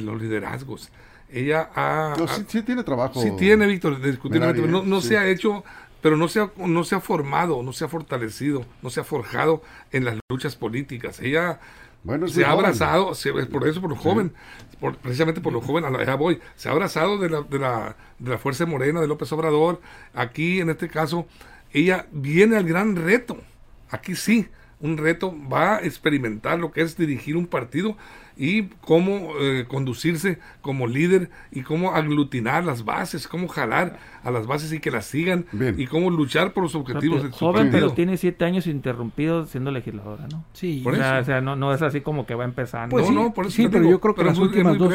los 0.00 0.20
liderazgos. 0.20 0.90
Ella 1.30 1.70
ha... 1.74 2.14
sí, 2.48 2.62
tiene 2.62 2.84
trabajo. 2.84 3.20
Sí 3.20 3.32
tiene, 3.36 3.66
Víctor, 3.66 4.00
discutiblemente. 4.00 4.62
No, 4.62 4.82
no 4.82 5.00
se 5.00 5.18
ha 5.18 5.26
hecho 5.28 5.64
pero 6.06 6.16
no 6.16 6.28
se, 6.28 6.40
ha, 6.40 6.52
no 6.58 6.84
se 6.84 6.94
ha 6.94 7.00
formado, 7.00 7.64
no 7.64 7.72
se 7.72 7.84
ha 7.84 7.88
fortalecido, 7.88 8.64
no 8.80 8.90
se 8.90 9.00
ha 9.00 9.04
forjado 9.04 9.62
en 9.90 10.04
las 10.04 10.16
luchas 10.28 10.54
políticas. 10.54 11.18
Ella 11.20 11.58
bueno, 12.04 12.28
se 12.28 12.44
ha 12.44 12.52
abrazado, 12.52 13.12
por 13.50 13.66
eso, 13.66 13.80
por 13.80 13.90
lo 13.90 13.96
joven, 13.96 14.32
precisamente 15.02 15.40
por 15.40 15.52
lo 15.52 15.60
joven, 15.60 15.84
allá 15.84 16.14
voy, 16.14 16.38
se 16.54 16.68
ha 16.68 16.72
abrazado 16.72 17.18
de 17.18 17.28
la, 17.28 17.42
de, 17.42 17.58
la, 17.58 17.96
de 18.20 18.30
la 18.30 18.38
Fuerza 18.38 18.66
Morena, 18.66 19.00
de 19.00 19.08
López 19.08 19.32
Obrador. 19.32 19.80
Aquí, 20.14 20.60
en 20.60 20.70
este 20.70 20.88
caso, 20.88 21.26
ella 21.72 22.06
viene 22.12 22.56
al 22.56 22.68
gran 22.68 22.94
reto. 22.94 23.38
Aquí 23.90 24.14
sí, 24.14 24.46
un 24.80 24.98
reto, 24.98 25.34
va 25.50 25.76
a 25.76 25.80
experimentar 25.80 26.58
lo 26.58 26.70
que 26.70 26.82
es 26.82 26.96
dirigir 26.96 27.36
un 27.36 27.46
partido 27.46 27.96
y 28.36 28.64
cómo 28.82 29.30
eh, 29.40 29.64
conducirse 29.66 30.38
como 30.60 30.86
líder 30.86 31.30
y 31.50 31.62
cómo 31.62 31.92
aglutinar 31.92 32.64
las 32.64 32.84
bases, 32.84 33.26
cómo 33.26 33.48
jalar 33.48 33.98
a 34.22 34.30
las 34.30 34.46
bases 34.46 34.72
y 34.72 34.80
que 34.80 34.90
las 34.90 35.06
sigan 35.06 35.46
y 35.76 35.86
cómo 35.86 36.10
luchar 36.10 36.52
por 36.52 36.64
los 36.64 36.74
objetivos 36.74 37.22
de 37.22 37.30
su 37.30 37.36
Joven, 37.36 37.70
pero 37.70 37.92
tiene 37.92 38.18
siete 38.18 38.44
años 38.44 38.66
interrumpidos 38.66 39.50
siendo 39.50 39.70
legisladora, 39.70 40.26
¿no? 40.30 40.44
Sí. 40.52 40.84
o, 40.86 40.94
sea, 40.94 41.40
no, 41.40 41.56
no, 41.56 41.72
es 41.72 41.80
así 41.80 42.02
como 42.02 42.26
que 42.26 42.34
va 42.34 42.44
empezando. 42.44 42.94
Pues 42.94 43.10
no, 43.10 43.32
por 43.32 43.46
eso 43.46 43.56
sí, 43.56 43.68
pero 43.68 43.88
yo 43.88 44.00
creo 44.00 44.14
que 44.14 44.24
las 44.24 44.38
últimas 44.38 44.76
dos 44.76 44.92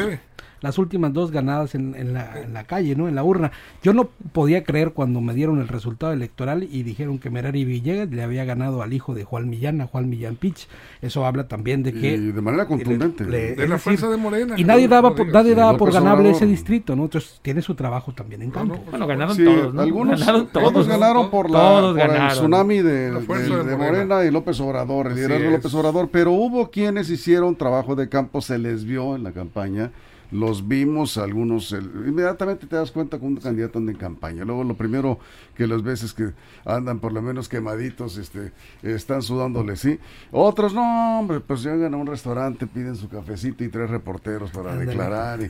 las 0.62 0.78
últimas 0.78 1.12
dos 1.12 1.30
ganadas 1.30 1.74
en, 1.74 1.94
en, 1.96 2.14
la, 2.14 2.40
en, 2.40 2.54
la, 2.54 2.64
calle, 2.64 2.94
¿no? 2.96 3.08
En 3.08 3.14
la 3.14 3.24
urna. 3.24 3.50
Yo 3.82 3.92
no 3.92 4.08
podía 4.32 4.64
creer 4.64 4.92
cuando 4.92 5.20
me 5.20 5.34
dieron 5.34 5.60
el 5.60 5.68
resultado 5.68 6.12
electoral 6.12 6.62
y 6.62 6.84
dijeron 6.84 7.18
que 7.18 7.30
Merari 7.30 7.64
Villegas 7.64 8.08
le 8.10 8.22
había 8.22 8.44
ganado 8.44 8.82
al 8.82 8.92
hijo 8.92 9.14
de 9.14 9.24
Juan 9.24 9.50
Millán, 9.50 9.80
a 9.80 9.86
Juan 9.86 10.08
Millán 10.08 10.36
Pich. 10.36 10.68
Eso 11.02 11.26
habla 11.26 11.48
también 11.48 11.82
de 11.82 11.92
que... 11.92 12.14
Y 12.14 12.32
de 12.32 12.40
manera 12.40 12.66
contundente. 12.66 13.24
de 13.24 13.68
la 13.68 13.78
fuerza 13.78 14.08
de 14.08 14.16
Morena. 14.16 14.54
Y 14.56 14.64
nadie 14.64 14.86
daba 14.88 15.14
por, 15.14 15.26
nadie 15.26 15.54
daba 15.54 15.76
por 15.76 15.92
ganable 15.92 16.30
ese 16.30 16.46
distrito, 16.46 16.94
¿no? 16.94 17.04
Entonces 17.04 17.40
tiene 17.42 17.60
su 17.60 17.74
trabajo 17.74 18.12
también 18.12 18.42
en 18.42 18.50
campo. 18.50 18.78
bueno, 18.88 19.06
ganaron 19.06 19.36
todos, 19.36 19.74
¿no? 19.74 19.82
Algunos 19.82 20.20
ganaron 20.20 20.46
todos. 20.48 20.88
ganaron 20.88 21.30
por, 21.30 21.50
la, 21.50 21.92
por 21.92 21.98
el 21.98 22.28
tsunami 22.28 22.78
de, 22.78 23.10
de, 23.10 23.76
Morena 23.76 24.24
y 24.24 24.30
López 24.30 24.60
Obrador, 24.60 25.08
el 25.08 25.16
liderazgo 25.16 25.44
de 25.44 25.50
López 25.50 25.74
Obrador, 25.74 26.08
pero 26.12 26.32
hubo 26.32 26.70
quienes 26.70 27.10
hicieron 27.10 27.56
trabajo 27.56 27.96
de 27.96 28.08
campo, 28.08 28.40
se 28.40 28.58
les 28.58 28.84
vio 28.84 29.16
en 29.16 29.24
la 29.24 29.32
campaña 29.32 29.90
los 30.32 30.66
vimos 30.66 31.18
algunos, 31.18 31.72
inmediatamente 31.72 32.66
te 32.66 32.76
das 32.76 32.90
cuenta 32.90 33.18
que 33.18 33.24
un 33.24 33.36
candidato 33.36 33.78
anda 33.78 33.92
en 33.92 33.98
campaña. 33.98 34.44
Luego 34.44 34.64
lo 34.64 34.74
primero 34.74 35.18
que 35.54 35.66
los 35.66 35.82
ves 35.82 36.02
es 36.02 36.14
que 36.14 36.32
andan 36.64 36.98
por 36.98 37.12
lo 37.12 37.20
menos 37.20 37.48
quemaditos, 37.48 38.16
este, 38.16 38.52
están 38.82 39.22
sudándole, 39.22 39.76
¿sí? 39.76 39.98
Otros, 40.30 40.72
no, 40.72 41.20
hombre, 41.20 41.40
pues 41.40 41.62
llegan 41.62 41.92
a 41.92 41.96
un 41.98 42.06
restaurante, 42.06 42.66
piden 42.66 42.96
su 42.96 43.08
cafecito 43.08 43.62
y 43.62 43.68
tres 43.68 43.90
reporteros 43.90 44.50
para 44.50 44.74
declarar. 44.74 45.40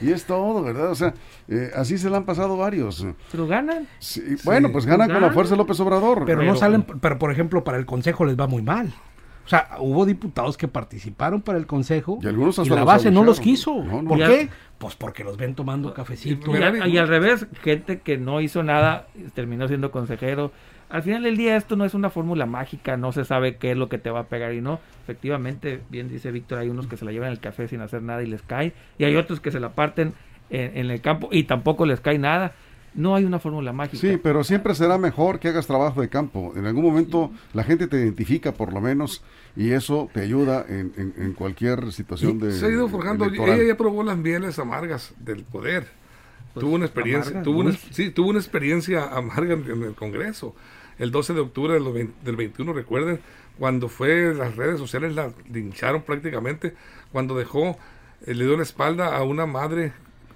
Y, 0.00 0.10
es 0.10 0.24
todo, 0.24 0.62
¿verdad? 0.62 0.90
O 0.90 0.94
sea, 0.94 1.14
eh, 1.46 1.70
así 1.76 1.98
se 1.98 2.08
le 2.08 2.16
han 2.16 2.24
pasado 2.24 2.56
varios. 2.56 3.06
¿Pero 3.30 3.46
ganan? 3.46 3.86
bueno, 4.44 4.72
pues 4.72 4.86
ganan 4.86 5.10
con 5.10 5.20
la 5.20 5.32
fuerza 5.32 5.54
de 5.54 5.58
López 5.58 5.78
Obrador. 5.80 6.24
pero 6.24 6.42
no 6.42 6.56
salen, 6.56 6.82
pero 6.82 7.18
por 7.18 7.30
ejemplo, 7.30 7.62
para 7.62 7.76
el 7.76 7.84
Consejo 7.84 8.24
les 8.24 8.38
va 8.38 8.46
muy 8.46 8.62
mal. 8.62 8.94
O 9.50 9.56
sea, 9.56 9.68
hubo 9.80 10.06
diputados 10.06 10.56
que 10.56 10.68
participaron 10.68 11.42
para 11.42 11.58
el 11.58 11.66
consejo 11.66 12.20
y, 12.22 12.28
algunos 12.28 12.56
la 12.68 12.84
base 12.84 13.10
no 13.10 13.24
los 13.24 13.40
quiso. 13.40 13.82
¿Por 14.06 14.16
qué? 14.16 14.48
Pues 14.78 14.94
porque 14.94 15.24
los 15.24 15.36
ven 15.36 15.56
tomando 15.56 15.92
cafecito. 15.92 16.52
Y, 16.86 16.98
al 16.98 17.08
revés, 17.08 17.48
gente 17.60 17.98
que 17.98 18.16
no 18.16 18.40
hizo 18.40 18.62
nada 18.62 19.08
terminó 19.34 19.66
siendo 19.66 19.90
consejero. 19.90 20.52
Al 20.88 21.02
final 21.02 21.24
del 21.24 21.36
día 21.36 21.56
esto 21.56 21.74
no 21.74 21.84
es 21.84 21.94
una 21.94 22.10
fórmula 22.10 22.46
mágica, 22.46 22.96
no 22.96 23.10
se 23.10 23.24
sabe 23.24 23.56
qué 23.56 23.72
es 23.72 23.76
lo 23.76 23.88
que 23.88 23.98
te 23.98 24.10
va 24.10 24.20
a 24.20 24.24
pegar 24.28 24.54
y 24.54 24.60
no. 24.60 24.78
Efectivamente, 25.02 25.80
bien 25.90 26.08
dice 26.08 26.30
Víctor, 26.30 26.58
hay 26.58 26.68
unos 26.68 26.86
que 26.86 26.96
se 26.96 27.04
la 27.04 27.10
llevan 27.10 27.32
el 27.32 27.40
café 27.40 27.66
sin 27.66 27.80
hacer 27.80 28.02
nada 28.02 28.22
y 28.22 28.26
les 28.26 28.42
cae, 28.42 28.72
y 28.98 29.04
hay 29.04 29.16
otros 29.16 29.40
que 29.40 29.50
se 29.50 29.58
la 29.58 29.70
parten 29.70 30.14
en 30.50 30.92
el 30.92 31.00
campo 31.00 31.28
y 31.32 31.42
tampoco 31.42 31.86
les 31.86 31.98
cae 32.00 32.20
nada. 32.20 32.52
No 32.94 33.14
hay 33.14 33.24
una 33.24 33.38
fórmula 33.38 33.72
mágica. 33.72 33.98
Sí, 33.98 34.18
pero 34.20 34.42
siempre 34.42 34.74
será 34.74 34.98
mejor 34.98 35.38
que 35.38 35.48
hagas 35.48 35.66
trabajo 35.66 36.00
de 36.00 36.08
campo. 36.08 36.52
En 36.56 36.66
algún 36.66 36.84
momento 36.84 37.30
la 37.54 37.62
gente 37.62 37.86
te 37.86 37.96
identifica 37.98 38.52
por 38.52 38.72
lo 38.72 38.80
menos 38.80 39.22
y 39.56 39.70
eso 39.70 40.10
te 40.12 40.20
ayuda 40.20 40.64
en, 40.68 40.92
en, 40.96 41.32
cualquier 41.34 41.92
situación 41.92 42.38
de... 42.38 42.52
Se 42.52 42.66
ha 42.66 42.70
ido 42.70 42.88
forjando. 42.88 43.26
Ella 43.26 43.62
ya 43.62 43.76
probó 43.76 44.02
las 44.02 44.16
mieles 44.16 44.58
amargas 44.58 45.14
del 45.18 45.44
poder. 45.44 45.86
Pues, 46.52 46.64
tuvo 46.64 46.74
una 46.74 46.86
experiencia, 46.86 47.42
tuvo 47.42 47.60
una, 47.60 47.72
sí, 47.72 48.10
tuvo 48.10 48.30
una 48.30 48.40
experiencia 48.40 49.04
amarga 49.04 49.54
en, 49.54 49.82
el 49.82 49.94
Congreso. 49.94 50.54
El 50.98 51.10
12 51.12 51.34
de 51.34 51.40
octubre 51.40 51.74
del, 51.74 52.10
del 52.24 52.36
21, 52.36 52.72
recuerden, 52.72 53.20
cuando 53.58 53.88
fue 53.88 54.34
las 54.34 54.56
redes 54.56 54.78
sociales 54.78 55.14
la 55.14 55.32
lincharon 55.50 56.02
prácticamente, 56.02 56.74
cuando 57.12 57.38
dejó, 57.38 57.78
eh, 58.26 58.34
le 58.34 58.44
dio 58.44 58.56
la 58.56 58.62
espalda 58.62 59.16
a 59.16 59.22
una 59.22 59.46
madre 59.46 59.92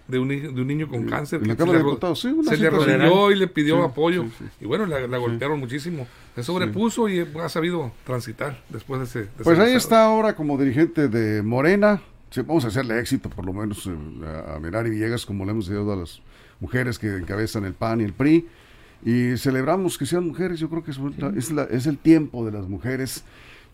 de 0.08 0.18
un, 0.18 0.28
de 0.28 0.48
un 0.48 0.66
niño 0.66 0.88
con 0.88 1.06
cáncer. 1.06 1.40
se, 1.40 2.56
le, 2.56 2.66
arrodilló 2.66 3.30
y 3.30 3.36
le 3.36 3.48
pidió 3.48 3.82
apoyo. 3.82 4.26
y 4.60 4.66
bueno, 4.66 4.86
la, 4.86 5.18
golpearon 5.18 5.58
muchísimo. 5.58 6.06
Se 6.34 6.42
sobrepuso 6.42 7.08
y 7.08 7.20
ha 7.20 7.48
sabido 7.48 7.92
transitar 8.04 8.62
después 8.68 9.00
de 9.00 9.22
ese. 9.22 9.30
pues 9.42 9.58
ahí 9.58 9.74
está 9.74 10.04
ahora 10.04 10.34
como 10.34 10.58
dirigente 10.58 11.08
de 11.08 11.42
Morena. 11.42 12.02
vamos 12.46 12.64
a 12.64 12.68
hacerle 12.68 12.98
éxito, 12.98 13.30
por 13.30 13.46
lo 13.46 13.52
menos, 13.52 13.86
eh, 13.86 14.54
a 14.54 14.58
Merari 14.58 14.90
Villegas, 14.90 15.24
como 15.24 15.44
le 15.44 15.52
hemos 15.52 15.68
dado 15.68 15.92
a 15.92 15.96
las 15.96 16.20
mujeres 16.60 16.98
que 16.98 17.16
encabezan 17.16 17.64
el 17.64 17.74
PAN 17.74 18.00
y 18.00 18.04
el 18.04 18.12
PRI. 18.12 18.46
Y 19.06 19.36
celebramos 19.36 19.98
que 19.98 20.06
sean 20.06 20.26
mujeres. 20.26 20.60
Yo 20.60 20.68
creo 20.70 20.82
que 20.82 20.90
es, 20.90 20.98
es, 21.36 21.50
es 21.70 21.86
el 21.86 21.98
tiempo 21.98 22.44
de 22.44 22.52
las 22.52 22.68
mujeres. 22.68 23.24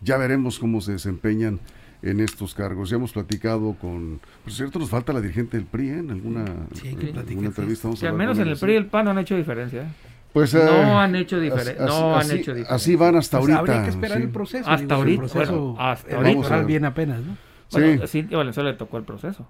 Ya 0.01 0.17
veremos 0.17 0.59
cómo 0.59 0.81
se 0.81 0.93
desempeñan 0.93 1.59
en 2.01 2.19
estos 2.19 2.53
cargos. 2.53 2.89
Ya 2.89 2.95
hemos 2.95 3.11
platicado 3.11 3.75
con, 3.79 4.19
por 4.43 4.53
cierto, 4.53 4.79
nos 4.79 4.89
falta 4.89 5.13
la 5.13 5.21
dirigente 5.21 5.57
del 5.57 5.65
PRI 5.65 5.89
¿eh? 5.89 5.97
en 5.99 6.11
alguna, 6.11 6.45
entrevista. 6.83 7.89
al 8.07 8.13
menos 8.13 8.39
en 8.39 8.47
el 8.47 8.57
PRI 8.57 8.73
y 8.73 8.75
el 8.75 8.85
PAN 8.87 9.05
no 9.05 9.11
han 9.11 9.19
hecho 9.19 9.35
diferencia. 9.35 9.83
¿eh? 9.83 9.87
Pues, 10.33 10.53
no 10.53 10.61
eh, 10.61 10.91
han 10.91 11.15
hecho 11.15 11.39
diferencia. 11.39 11.85
No 11.85 12.15
han 12.15 12.25
hecho 12.25 12.35
diferencia. 12.53 12.75
Así 12.75 12.95
van 12.95 13.15
hasta 13.15 13.39
pues 13.39 13.51
ahorita. 13.51 13.73
Habría 13.73 13.83
que 13.83 13.89
esperar 13.89 14.21
el 14.21 14.29
proceso. 14.29 14.69
Hasta 14.69 14.95
ahorita. 14.95 15.19
Proceso 15.19 15.75
hasta 15.77 16.15
ahorita. 16.15 16.63
bien 16.63 16.85
apenas, 16.85 17.21
¿no? 17.21 17.37
Bueno, 17.71 18.07
sí. 18.07 18.27
a 18.31 18.37
Valenzuela 18.37 18.71
le 18.71 18.77
tocó 18.77 18.97
el 18.97 19.03
proceso. 19.03 19.47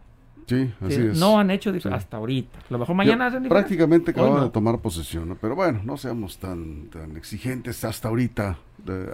Sí, 0.48 0.72
así 0.82 1.02
es. 1.02 1.20
No 1.20 1.40
han 1.40 1.50
hecho 1.50 1.72
diferencia 1.72 2.04
hasta 2.04 2.18
ahorita. 2.18 2.60
A 2.60 2.74
lo 2.74 2.80
mejor 2.80 2.96
mañana 2.96 3.28
hacen 3.28 3.44
diferencia. 3.44 3.68
Prácticamente 3.68 4.12
acaban 4.12 4.44
de 4.44 4.50
tomar 4.50 4.80
posesión, 4.80 5.30
¿no? 5.30 5.36
Pero 5.36 5.56
bueno, 5.56 5.82
no 5.86 5.98
seamos 5.98 6.38
tan, 6.40 6.90
tan 6.90 7.16
exigentes 7.16 7.84
hasta 7.86 8.10
ahorita. 8.10 8.58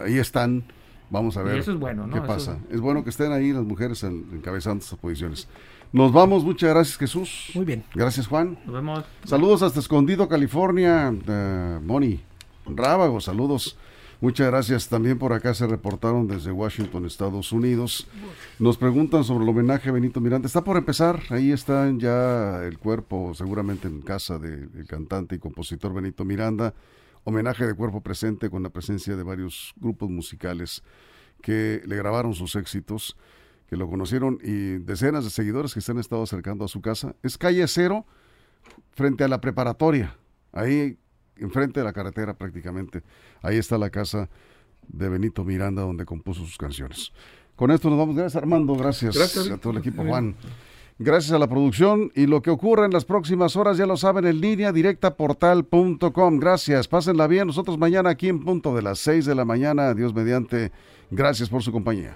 ahí 0.03 0.17
están 0.17 0.63
Vamos 1.09 1.37
a 1.37 1.43
ver 1.43 1.57
eso 1.57 1.71
es 1.71 1.79
bueno, 1.79 2.09
qué 2.11 2.21
pasa. 2.21 2.59
Es... 2.69 2.81
bueno 2.81 3.03
que 3.03 3.09
estén 3.09 3.31
ahí 3.31 3.53
las 3.53 3.63
mujeres 3.63 4.03
encabezando 4.03 4.83
estas 4.83 4.99
posiciones. 4.99 5.47
Nos 5.93 6.11
vamos, 6.11 6.43
muchas 6.43 6.69
gracias 6.69 6.97
Jesús. 6.97 7.51
Muy 7.55 7.65
bien. 7.65 7.83
Gracias 7.95 8.27
Juan. 8.27 8.59
Nos 8.65 8.75
vemos. 8.75 9.05
Saludos 9.23 9.61
hasta 9.61 9.79
Escondido, 9.79 10.27
California. 10.27 11.13
Moni, 11.81 12.19
Rábago, 12.65 13.21
saludos. 13.21 13.77
Muchas 14.19 14.47
gracias. 14.47 14.89
También 14.89 15.17
por 15.17 15.31
acá 15.31 15.53
se 15.53 15.65
reportaron 15.65 16.27
desde 16.27 16.51
Washington, 16.51 17.05
Estados 17.05 17.51
Unidos. 17.51 18.07
Nos 18.59 18.75
preguntan 18.75 19.23
sobre 19.23 19.43
el 19.43 19.49
homenaje 19.49 19.89
a 19.89 19.93
Benito 19.93 20.19
Miranda. 20.19 20.47
Está 20.47 20.63
por 20.63 20.75
empezar. 20.75 21.21
Ahí 21.29 21.51
está 21.51 21.89
ya 21.97 22.63
el 22.63 22.79
cuerpo, 22.79 23.33
seguramente 23.33 23.87
en 23.87 24.01
casa 24.01 24.39
del 24.39 24.85
cantante 24.87 25.35
y 25.35 25.39
compositor 25.39 25.93
Benito 25.93 26.25
Miranda 26.25 26.73
homenaje 27.27 27.67
de 27.67 27.73
cuerpo 27.73 27.99
presente 27.99 28.49
con 28.49 28.63
la 28.63 28.69
presencia 28.69 29.17
de 29.17 29.21
varios 29.21 29.73
grupos 29.75 30.09
musicales 30.09 30.81
que 31.41 31.81
le 31.85 31.97
grabaron 31.97 32.33
sus 32.33 32.55
éxitos, 32.55 33.17
que 33.69 33.75
lo 33.75 33.89
conocieron 33.89 34.39
y 34.41 34.77
decenas 34.77 35.25
de 35.25 35.29
seguidores 35.29 35.73
que 35.73 35.81
se 35.81 35.91
han 35.91 35.99
estado 35.99 36.23
acercando 36.23 36.63
a 36.63 36.69
su 36.69 36.79
casa. 36.79 37.15
Es 37.23 37.37
calle 37.37 37.67
cero 37.67 38.05
frente 38.91 39.25
a 39.25 39.27
la 39.27 39.41
preparatoria, 39.41 40.15
ahí 40.53 40.97
enfrente 41.35 41.81
de 41.81 41.83
la 41.83 41.91
carretera 41.91 42.33
prácticamente. 42.33 43.03
Ahí 43.41 43.57
está 43.57 43.77
la 43.77 43.89
casa 43.89 44.29
de 44.87 45.09
Benito 45.09 45.43
Miranda, 45.43 45.81
donde 45.81 46.05
compuso 46.05 46.45
sus 46.45 46.57
canciones. 46.57 47.11
Con 47.57 47.71
esto 47.71 47.89
nos 47.89 47.99
vamos. 47.99 48.15
Gracias 48.15 48.41
Armando, 48.41 48.73
gracias, 48.75 49.17
gracias. 49.17 49.51
a 49.51 49.57
todo 49.57 49.73
el 49.73 49.79
equipo 49.79 50.01
Juan. 50.05 50.33
Gracias 50.99 51.31
a 51.31 51.37
la 51.37 51.47
producción 51.47 52.11
y 52.15 52.25
lo 52.25 52.41
que 52.41 52.49
ocurra 52.49 52.85
en 52.85 52.91
las 52.91 53.05
próximas 53.05 53.55
horas 53.55 53.77
ya 53.77 53.85
lo 53.85 53.97
saben 53.97 54.25
en 54.25 54.41
línea 54.41 54.71
directa 54.71 55.15
portal.com. 55.15 56.39
Gracias, 56.39 56.87
pásenla 56.87 57.27
bien. 57.27 57.45
Nosotros 57.45 57.77
mañana 57.77 58.09
aquí 58.09 58.29
en 58.29 58.43
punto 58.43 58.75
de 58.75 58.81
las 58.81 58.97
6 58.99 59.25
de 59.25 59.35
la 59.35 59.45
mañana. 59.45 59.93
Dios 59.93 60.15
mediante. 60.15 60.71
Gracias 61.11 61.49
por 61.49 61.61
su 61.61 61.71
compañía. 61.71 62.15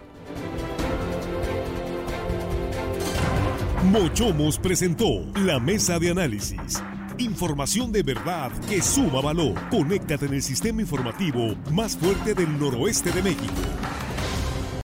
Mochomos 3.92 4.58
presentó 4.58 5.26
la 5.46 5.60
mesa 5.60 6.00
de 6.00 6.10
análisis. 6.10 6.84
Información 7.20 7.92
de 7.92 8.02
verdad 8.02 8.52
que 8.68 8.82
suma 8.82 9.22
valor. 9.22 9.54
Conéctate 9.70 10.26
en 10.26 10.34
el 10.34 10.42
sistema 10.42 10.82
informativo 10.82 11.56
más 11.72 11.96
fuerte 11.96 12.34
del 12.34 12.60
noroeste 12.60 13.12
de 13.12 13.22
México. 13.22 13.62